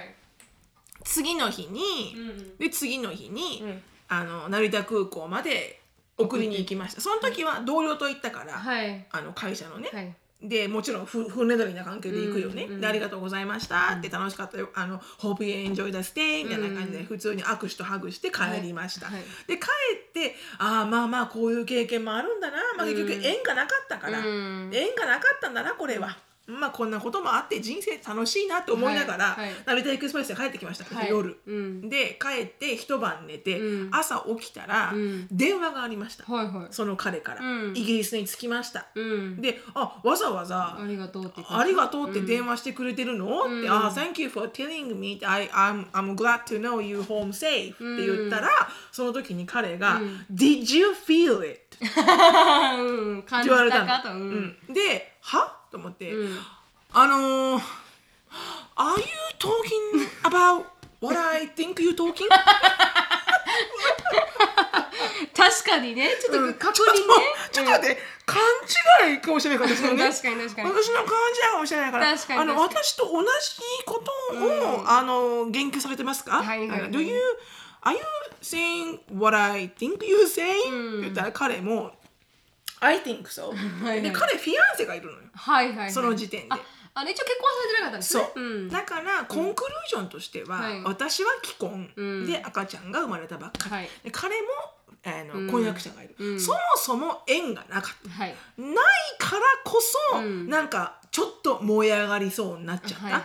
[1.03, 2.57] 次の日に、うん。
[2.57, 3.82] で次の日に、うん。
[4.07, 5.82] あの成田空港まで
[6.18, 7.01] 送りに行きました。
[7.01, 9.05] その時は同僚と行ったから、はい。
[9.11, 13.96] あの会社のね、はいでもちろんふ船乗りな関係で行くよね、うんうんでありがとうございました。
[13.98, 14.70] って楽しかったよ。
[14.76, 19.16] あの Hope you enjoy the stay みたいな感じでうん普通に握手とハグして帰りました、はい。
[19.16, 19.24] はい。
[19.48, 19.68] で帰
[20.10, 23.26] ってああまあまあこういう経験もあるんだな、まあ、結局うん。
[23.26, 24.70] 縁がなかったから、うん。
[24.74, 26.18] 縁がなかったんだなこれは。
[26.48, 29.56] まあこんなこともあって人生楽しいなと思いながら、はいはい。
[29.66, 31.10] 成田エクスプレスで帰ってきました、はい。
[31.10, 31.39] 夜。
[31.48, 31.89] うん。
[31.89, 33.96] で帰って一晩寝て、うん。
[33.96, 35.28] 朝起きたら、うん。
[35.32, 36.68] 電話がありました、はいはい。
[36.70, 37.74] その彼から、うん。
[37.76, 39.41] イギリスに着きました、うん。
[39.41, 43.60] であわざわざありがとうってありがとうって電話してくれてるの、うん。
[43.62, 48.50] って、あ、Thank you for telling me I, I'm, I'm glad to know you home safe、って言ったら、
[48.91, 50.26] その時に彼が、うん。
[50.32, 51.66] Did you feel it?
[51.76, 51.86] って
[53.43, 53.84] 言われた
[54.14, 54.58] のううん。
[54.70, 55.64] ん、で、は？
[55.76, 56.40] と思って、うん。
[56.94, 57.62] あのー、
[58.78, 59.06] Are you
[59.38, 60.64] talking about
[61.02, 62.28] what I think you talking?
[65.36, 66.10] 確かにね。
[66.22, 67.00] ちょっと確認ね、
[67.52, 68.42] ちょっと待って、勘
[69.12, 70.10] 違いかもしれないから、私のね。
[70.10, 70.70] 確かに確かに。
[70.70, 72.80] 私の感じかもしれないから、確かにあの確かに。
[72.80, 73.28] 私と同じ
[73.86, 74.12] こと
[74.82, 76.42] を、あの言及されてますか？
[76.42, 76.90] はいはいはい。
[76.90, 77.20] Do you
[77.84, 78.00] are you
[78.42, 80.92] saying what I think you say？、うん。
[80.92, 81.92] って言ったら彼も
[82.80, 83.50] I think so.
[83.50, 84.02] はいはい。
[84.02, 85.20] で彼フィアンセがいるのよ。
[85.34, 85.92] はいはいはい。
[85.92, 86.48] その時点で。
[86.50, 86.60] あ
[86.98, 88.70] あれ一応結婚されてなかったんですそう、ねん。
[88.70, 90.82] だからコンクルージョンとしては、はい。
[90.84, 92.26] 私は既婚、うん。
[92.26, 93.90] で赤ちゃんが生まれたばっかり、はい。
[94.04, 94.48] で彼も
[95.04, 95.52] あの、うん。
[95.52, 96.40] 婚約者がいる、うん。
[96.40, 98.24] そもそも縁がなかった。
[98.24, 98.36] はい。
[98.58, 98.76] ない
[99.20, 100.50] からこそ、うん。
[100.50, 103.22] なんかちょっと燃え上がりそうになっちゃった、っ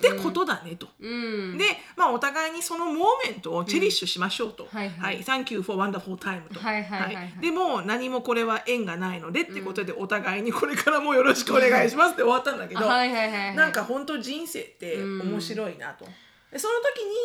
[0.00, 0.88] てことだねと。
[0.98, 4.66] うんで、まあ、お互いにそのモーメントをチェリッシュしましょうと。
[4.72, 6.58] はいはい Thank you for wonderful time と。
[6.58, 16.04] はいはいはいはいでも何もこれは縁がないのでってことで、お互いにこれからもよろしくお願いしますって終わったんだけど、はいはいはいはいなんか本当人生って面白いなと。
[16.50, 16.74] でその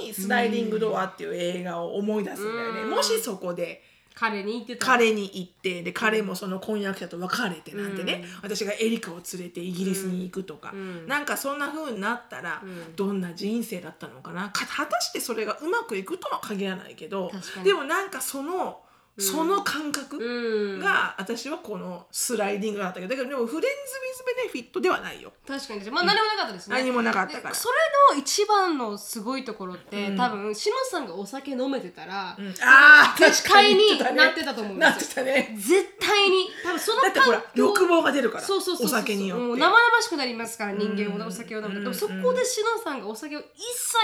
[0.04, 2.82] 時に「スライディングドア」っていう映画を思い出すんだよね。
[2.82, 3.84] うんもしそこで
[4.18, 4.86] 彼に言ってた。
[4.88, 11.08] 彼に行ってで彼もその婚約者と別れてなんてね、私がエリカを連れてイギリスに行くとか、ん。
[11.08, 12.96] なんかそんな風になったら、ん。
[12.96, 14.50] どんな人生だったのかな。
[14.50, 17.32] か果たしてそれがうまくいくとは限らないけど
[17.64, 18.80] でもなんかその
[19.20, 20.80] その感覚うん。
[20.80, 25.34] が、私はこのスライディングだったけどだけどでもフレンズ・ウィズ・ベネフィットではないよ。
[25.48, 26.76] 確かにまあ何もなかったですね。
[26.78, 27.50] 何もなかったから。
[27.50, 27.76] でそれ
[28.16, 35.26] の一番のすごいところって、多分しのさんがお酒飲めてたら、ああ絶対になってたと思うんですよ。
[35.26, 35.56] ね。
[35.58, 36.50] 絶対に。
[36.64, 39.46] 多分そのだってほら欲望が出るからそうそうそうお酒によって。
[39.46, 43.46] もう生々しくなりますから人間もお酒を飲むと、でもそこでしのさんがお酒を一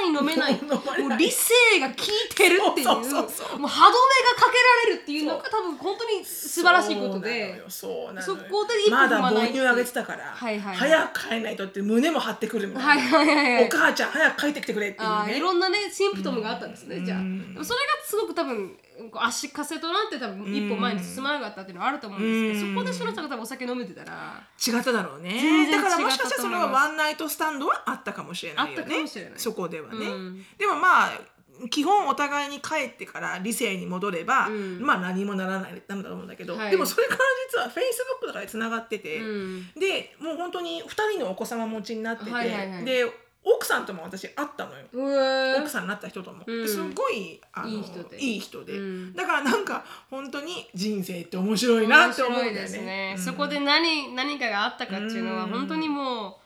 [0.02, 0.60] 切飲め ない。
[0.64, 0.82] も
[1.16, 2.86] う理性が効いてるっていう。
[2.86, 3.60] そうそうそうそう。
[3.60, 4.58] もう歯止めがかけ
[4.88, 7.62] られるっていうのが多分本当に素晴らしいことで。
[7.68, 8.40] そうなのよ。
[8.50, 10.76] こで一歩まだ母乳あげてたから、はいはい。
[10.76, 13.66] はい早く帰らないとって胸も張ってくるみたはいいな、はいはいはい。
[13.66, 15.38] お母ちゃん早く帰ってきてくれっていうね。
[15.38, 18.78] いろんなねシンプトムがあったんですね、じゃあうんでもそれがすごく多分
[19.16, 22.76] 足かせとなって多分一歩前に進まなかったっていうのはあると思うんですけど、うん。
[22.76, 25.70] そこでしのさんが多分お酒飲めてたら違っただろうね。
[25.72, 28.78] だからもしかしたらそれはワンナイトスタンドはあったかもしれないよね。
[28.78, 29.34] あったかもしれない。
[29.38, 30.46] そこではね、うん。
[30.58, 31.12] でもまあ
[31.70, 34.80] 基本お互いに帰ってから理性に戻れば、ん。
[34.82, 36.72] まあ何もならないダメだと思うんだけど、はい。
[36.72, 37.20] でもそれから
[37.52, 39.70] 実はフェイスブックとかでつながってて、うん。
[39.80, 42.86] でもう本当に2人のお子様持ちになってて、はいはいはい。
[42.86, 43.06] で
[43.46, 45.58] 奥さんとも私会ったのよ。
[45.60, 46.62] 奥さんになった人とも、うん。
[46.64, 48.20] ですごいあのいい人で。
[48.20, 49.14] いい人で、うん。
[49.14, 52.78] だからなんか本当に人生って面白いなって思うんだよね。
[52.80, 53.24] ね、うん。
[53.24, 55.52] そこで何何かがあったかっていうのはうん。
[55.52, 56.43] 本当にもう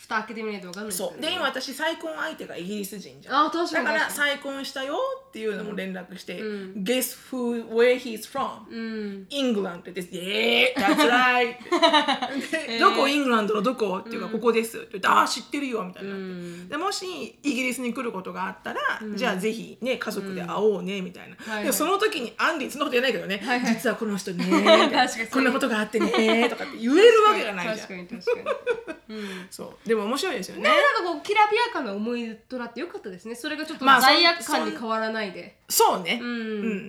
[0.00, 1.22] 蓋開けてみないと分かんないですよねそう。
[1.22, 3.46] で今私再婚相手がイギリス人じゃん。
[3.46, 4.96] あ確かにだから確か再婚したよ
[5.28, 6.82] っていうのも連絡して、うん。
[6.82, 9.26] Guess who where he's from、にうん。
[9.28, 10.08] イングランドです。
[10.12, 11.56] えー、that's right.
[12.66, 14.78] でどこイングランドのどこっていうか、ここです。
[14.78, 18.80] って言って、ああ、知ってるよみたいになでもしイギリスに来ることがあったら、
[19.14, 21.36] じゃあぜひね、家族で会おうねみたいな。
[21.36, 21.62] はいはい。
[21.64, 23.74] でもその時にアンディそんなこと言えないけどね、はいはい。
[23.74, 24.44] 実はこの人ね
[24.90, 25.26] 確かに。
[25.28, 27.88] こんなことがあってねとかって言えるわけがないじゃん。
[27.88, 28.52] 確かに確か
[29.10, 29.46] に、うん。
[29.50, 30.62] そうでも面白いですよね。
[30.62, 33.34] なんかこうきらびやかな思い出となってよかったですね。
[33.34, 36.28] それがちょっとまあそ罪悪感に変わらないで、そうね、うん。
[36.28, 36.32] う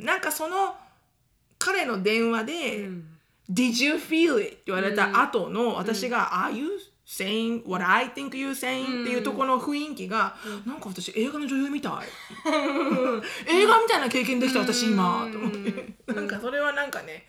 [0.02, 0.06] ん。
[0.06, 0.76] なんかその
[1.58, 3.08] 彼の電話で、うん。
[3.50, 4.50] Did you feel it?
[4.50, 6.70] って言われた後の、私が、Are you
[7.08, 8.84] saying what I think you're saying?
[9.02, 10.36] っていうところの雰囲気が、
[10.68, 11.94] なんか私映画の女優みたい。
[13.50, 16.14] 映画みたいな経験できた私今、と思って。
[16.14, 17.26] なんかそれはなんかね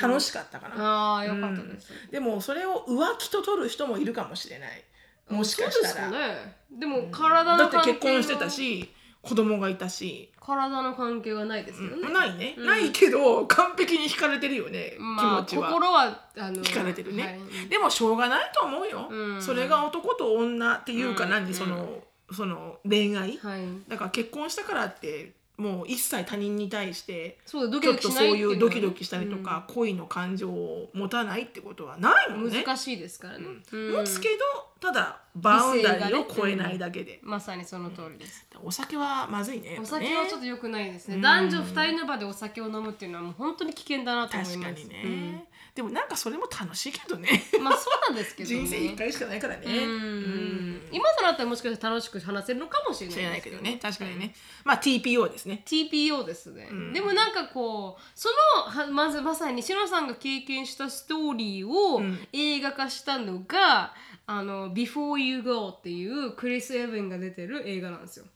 [0.00, 4.84] 楽しかったかな、ああよかったです、でもそれを浮気と取る人もいるかもしれない
[5.32, 6.10] もしかしたら。
[6.10, 6.56] ね。
[6.70, 7.82] でも体だっての。
[7.82, 8.88] 関係は結婚してたし
[9.22, 15.68] 子供がいたし、体の関係はないですよね、ないね、ないけど完璧に惹かれてるよね、まあ気持ちは。
[15.68, 17.28] 心はあの惹かれてるね、は
[17.64, 17.68] い。
[17.68, 19.42] でもしょうがないと思うよ、うん。
[19.42, 21.30] それが男と女っていうかうん。
[21.30, 22.02] 何、その
[22.32, 23.62] その恋愛、はい。
[23.88, 32.62] だから結婚したからってもう一切他人に対してそうだドキちょっとそういうドキドキしたりとか、恋の感情を持たないってことはないもんね。
[32.64, 33.92] 難しいですからね、うん。
[33.92, 41.22] 持つけどただバウンダリーを超えないだけで、まさにその通りです、お酒はまずいねお酒はちょっと良くないですね、うん。
[41.22, 44.74] 男女二人の場でお酒を飲むっていうのはもう本当に危険だなと思います。
[44.74, 45.44] 確かにね、
[45.74, 47.28] でもなんかそれも楽しいけどね。
[47.56, 49.66] うんまあそうなんですけど、ね、 人生一回しかないからね。
[49.66, 50.61] うん
[50.92, 53.78] 今となったらもしかしたら楽しく話せるのかもしれないけどね。
[53.80, 54.34] 確かにね、
[54.64, 55.62] まあ TPO ですね。
[55.66, 56.92] TPO ですね、ん。
[56.92, 62.18] でもなんかこうそのはまずまさにしのさんが経験したストーリーをん。
[62.32, 63.94] 映画化したのが
[64.26, 68.26] 「あの Before You Go」っていうクリス・エヴンが出てる映画なんですよ。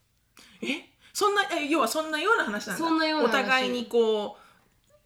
[0.61, 0.89] え？
[1.13, 2.85] そんなえ要はそんなような話なんだ。
[2.85, 3.39] そんなような話。
[3.39, 4.37] お互いにこ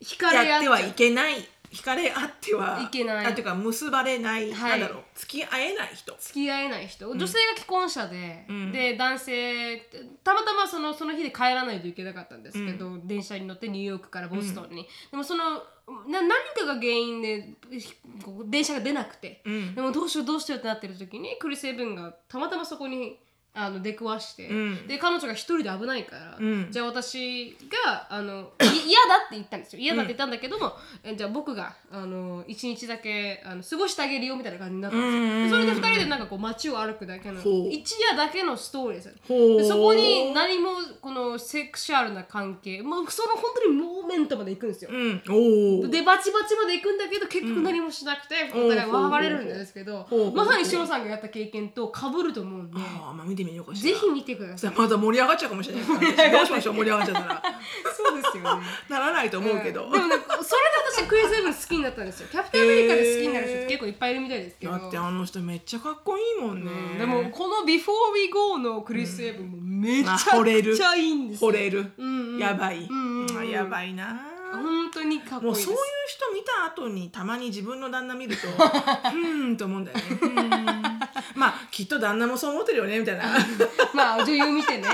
[0.02, 3.26] 惹うかれ合ってはいけない惹かれ合ってはいけない。
[3.26, 4.80] あいうか結ばれない、はい。
[4.80, 6.16] なんだろう付き合えない人。
[6.20, 8.72] 付き合えない人、女性が既婚者で、ん。
[8.72, 9.78] で男性
[10.24, 15.64] たまたまそのその日で帰らないといけなかったんですけど、電車に乗ってニューヨークからボストンに、でもその
[16.08, 17.54] な何かが原因で
[18.46, 19.74] 電車が出なくて、ん。
[19.74, 23.18] でもどうしようどうしようってなってる時にクリス・エブンがたまたまそこに
[23.54, 24.88] あの出くわして、ん。
[24.88, 26.68] で彼女が一人で危ないから、ん。
[26.72, 29.82] じゃあ私があの い嫌だって言ったんですよ。
[29.82, 30.74] 嫌だって言ったんだけども、
[31.04, 39.04] えじゃあ僕があの一日だけあの過ごしてあげるよみたいな感じになったんですよ、でそれで二人でなんかこう街を歩くだけの一夜だけのストーリー
[39.58, 40.72] ですそこに何も
[41.02, 45.22] このセクシャルな関係もうその本当にモーメントまで行くんですよ、うん。
[45.30, 52.78] おおでバチバチまで行くんだけど結局何もしなくて、お互い別れるんですけど、まさにしのさんがやった経験と被ると思うんで、
[53.44, 53.94] てみようかしら。
[53.94, 54.74] ぜひ見てください。
[54.76, 55.86] まだ盛り上がっちゃうかもしれない
[56.32, 57.44] どうしましょう盛り上がっちゃったら。
[57.96, 58.62] そうですよね。
[58.90, 60.62] ならないと思うけど、でもねそれ
[60.96, 62.28] で私クリス・エヴン好きになったんですよ。
[62.32, 73.38] キャプテンアメリカで好きになる人って結構いっぱいいるみたいですけど、だってあの人めっちゃかっこいいもんね、でもこの「Before We Go」のクリス・エヴンもめちゃくちゃいいんですよ、惚れる、んうんやばい、んうん。
[73.38, 80.04] あやばいな本当にかっこいいもうそういう人見た後にたまに自分の旦那見ると うーんと思うんだよね。
[80.10, 80.82] うーん。
[81.36, 83.24] まあきっと旦那もそう思ってるよねみたいな。
[83.94, 84.88] まあ女優見てね。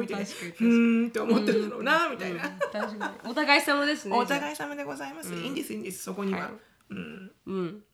[0.00, 0.24] 見てね。
[0.24, 2.42] 確かにうーんって思ってるだろうなみたいな、
[2.72, 3.30] 確かに。
[3.30, 6.50] お互い様ですねお互い様でございます、いいんですいいんですそこには、はい。
[6.90, 7.32] うん。
[7.46, 7.84] うん。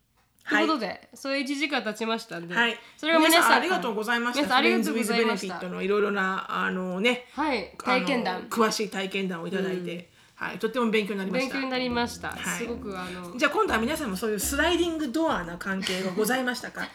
[0.49, 0.65] とはい。
[0.65, 4.57] いうことで、そういう1時間経ちましたんで、はい、それが皆さんありがとうございました。
[4.57, 5.61] ありがとうございました。
[5.69, 7.73] のいろいろなあのね、はい。
[7.83, 8.43] 体験談。
[8.49, 11.53] 詳しい体験談をいただいて、はい、とっても勉強になりました。
[11.55, 11.67] 勉強。
[11.67, 12.59] になりました、はい。
[12.59, 16.87] すごくあのじゃあ今度は皆さんもそういうスライディングドアな関係がございましたか？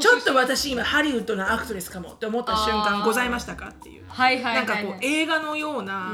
[0.00, 3.68] ちょっと私今ハリウッドのアクトレスかもって思った瞬間ございましたか？
[3.68, 4.04] っていう。
[4.08, 6.12] はいはいはい、なんかこう映画のような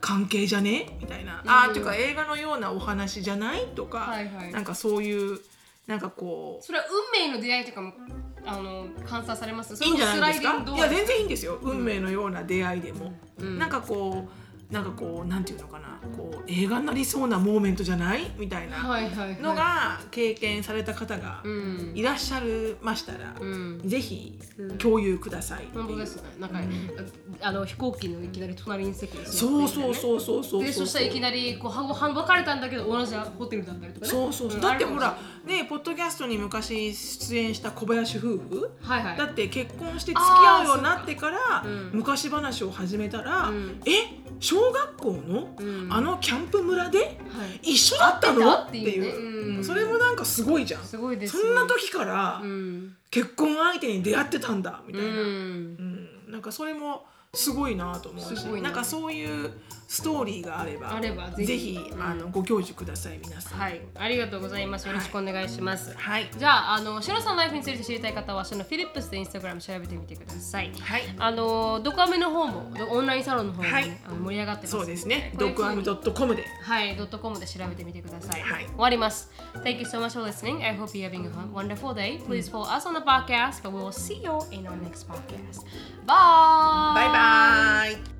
[0.00, 0.96] 関係じゃね？
[1.00, 3.66] みたいな、あーっていうか映画のようなお話じゃない？
[3.74, 4.52] とか、はいはい。
[4.52, 5.38] なんかそういう
[5.86, 7.92] なんかこうそれは運命の出会いとかも
[8.46, 9.74] あの観察されます？
[9.84, 10.64] いいんじゃないですか？
[10.74, 11.58] いや全然いいんですよ。
[11.62, 15.86] 運命のような出会いでも、なんかこうなんかこうなんていうのかな。
[16.16, 18.30] こう映画になりそうなモーメントじゃない？
[18.36, 18.82] みたいな。
[19.40, 21.92] のが経験された方がうん。
[21.94, 23.80] いらっしゃるましたら、うん。
[23.84, 24.38] ぜひ
[24.78, 25.70] 共有くださいいう。
[25.74, 26.22] 本当ですね。
[26.40, 26.58] なんか、
[27.40, 30.64] あの飛行機のいきなり隣に席に座ってそうそうそうそうそう。
[30.64, 34.10] でそしたらいきなりこう半半別れたんだけど同じホテルだったりとかね。
[34.10, 34.60] そうそうそう、ん。
[34.62, 38.70] だってほらねポッドキャストに昔出演した小林夫婦。
[38.82, 39.18] はいはい。
[39.18, 43.80] だって結婚して付き合うようになってからうん昔話を始めたら、うん。
[43.86, 44.24] え
[44.56, 45.92] 小学校の、うん。
[45.92, 47.04] あのキャンプ村では
[47.62, 47.72] い。
[47.74, 48.40] 一緒だったの？
[48.40, 50.84] 会っていうそれもなんかすごいじゃん。
[50.84, 52.96] すごいですそんな時からうん。
[53.10, 55.16] 結婚相手に出会ってたんだみたいな、うん。
[55.16, 56.32] うん。
[56.32, 57.04] なんかそれも
[57.34, 59.50] すごいなと思うしなんかそういう
[59.88, 63.18] ストーリーがあればあればぜぜひひあのご教授ください。
[63.18, 63.80] 皆さんはい。
[63.94, 64.88] ありがとうございます。
[64.88, 66.28] よろしくお願いします、はい。
[66.36, 70.72] じゃああのシロさんのライフについて知りたい方はそのフィリップスでインスタグラム調べてみてください。
[70.72, 71.02] はい。
[71.18, 73.98] あのドクアメの方もオンラインサロンの方も、ねはい。
[74.06, 74.70] あの盛り上がってます。
[74.72, 75.32] そうですね。
[75.38, 76.44] ドッグアムドットコムで。
[76.62, 78.42] はい、ドットコムで調べてみてください。
[78.42, 78.66] はい。
[78.66, 79.30] 終わります。
[79.62, 80.64] Thank you so much for listening.
[80.64, 82.18] I hope you're having a wonderful day.
[82.26, 85.64] Please follow us on the podcast, but we will see you in our next podcast.
[86.06, 86.94] Bye!
[86.94, 88.15] バイバイ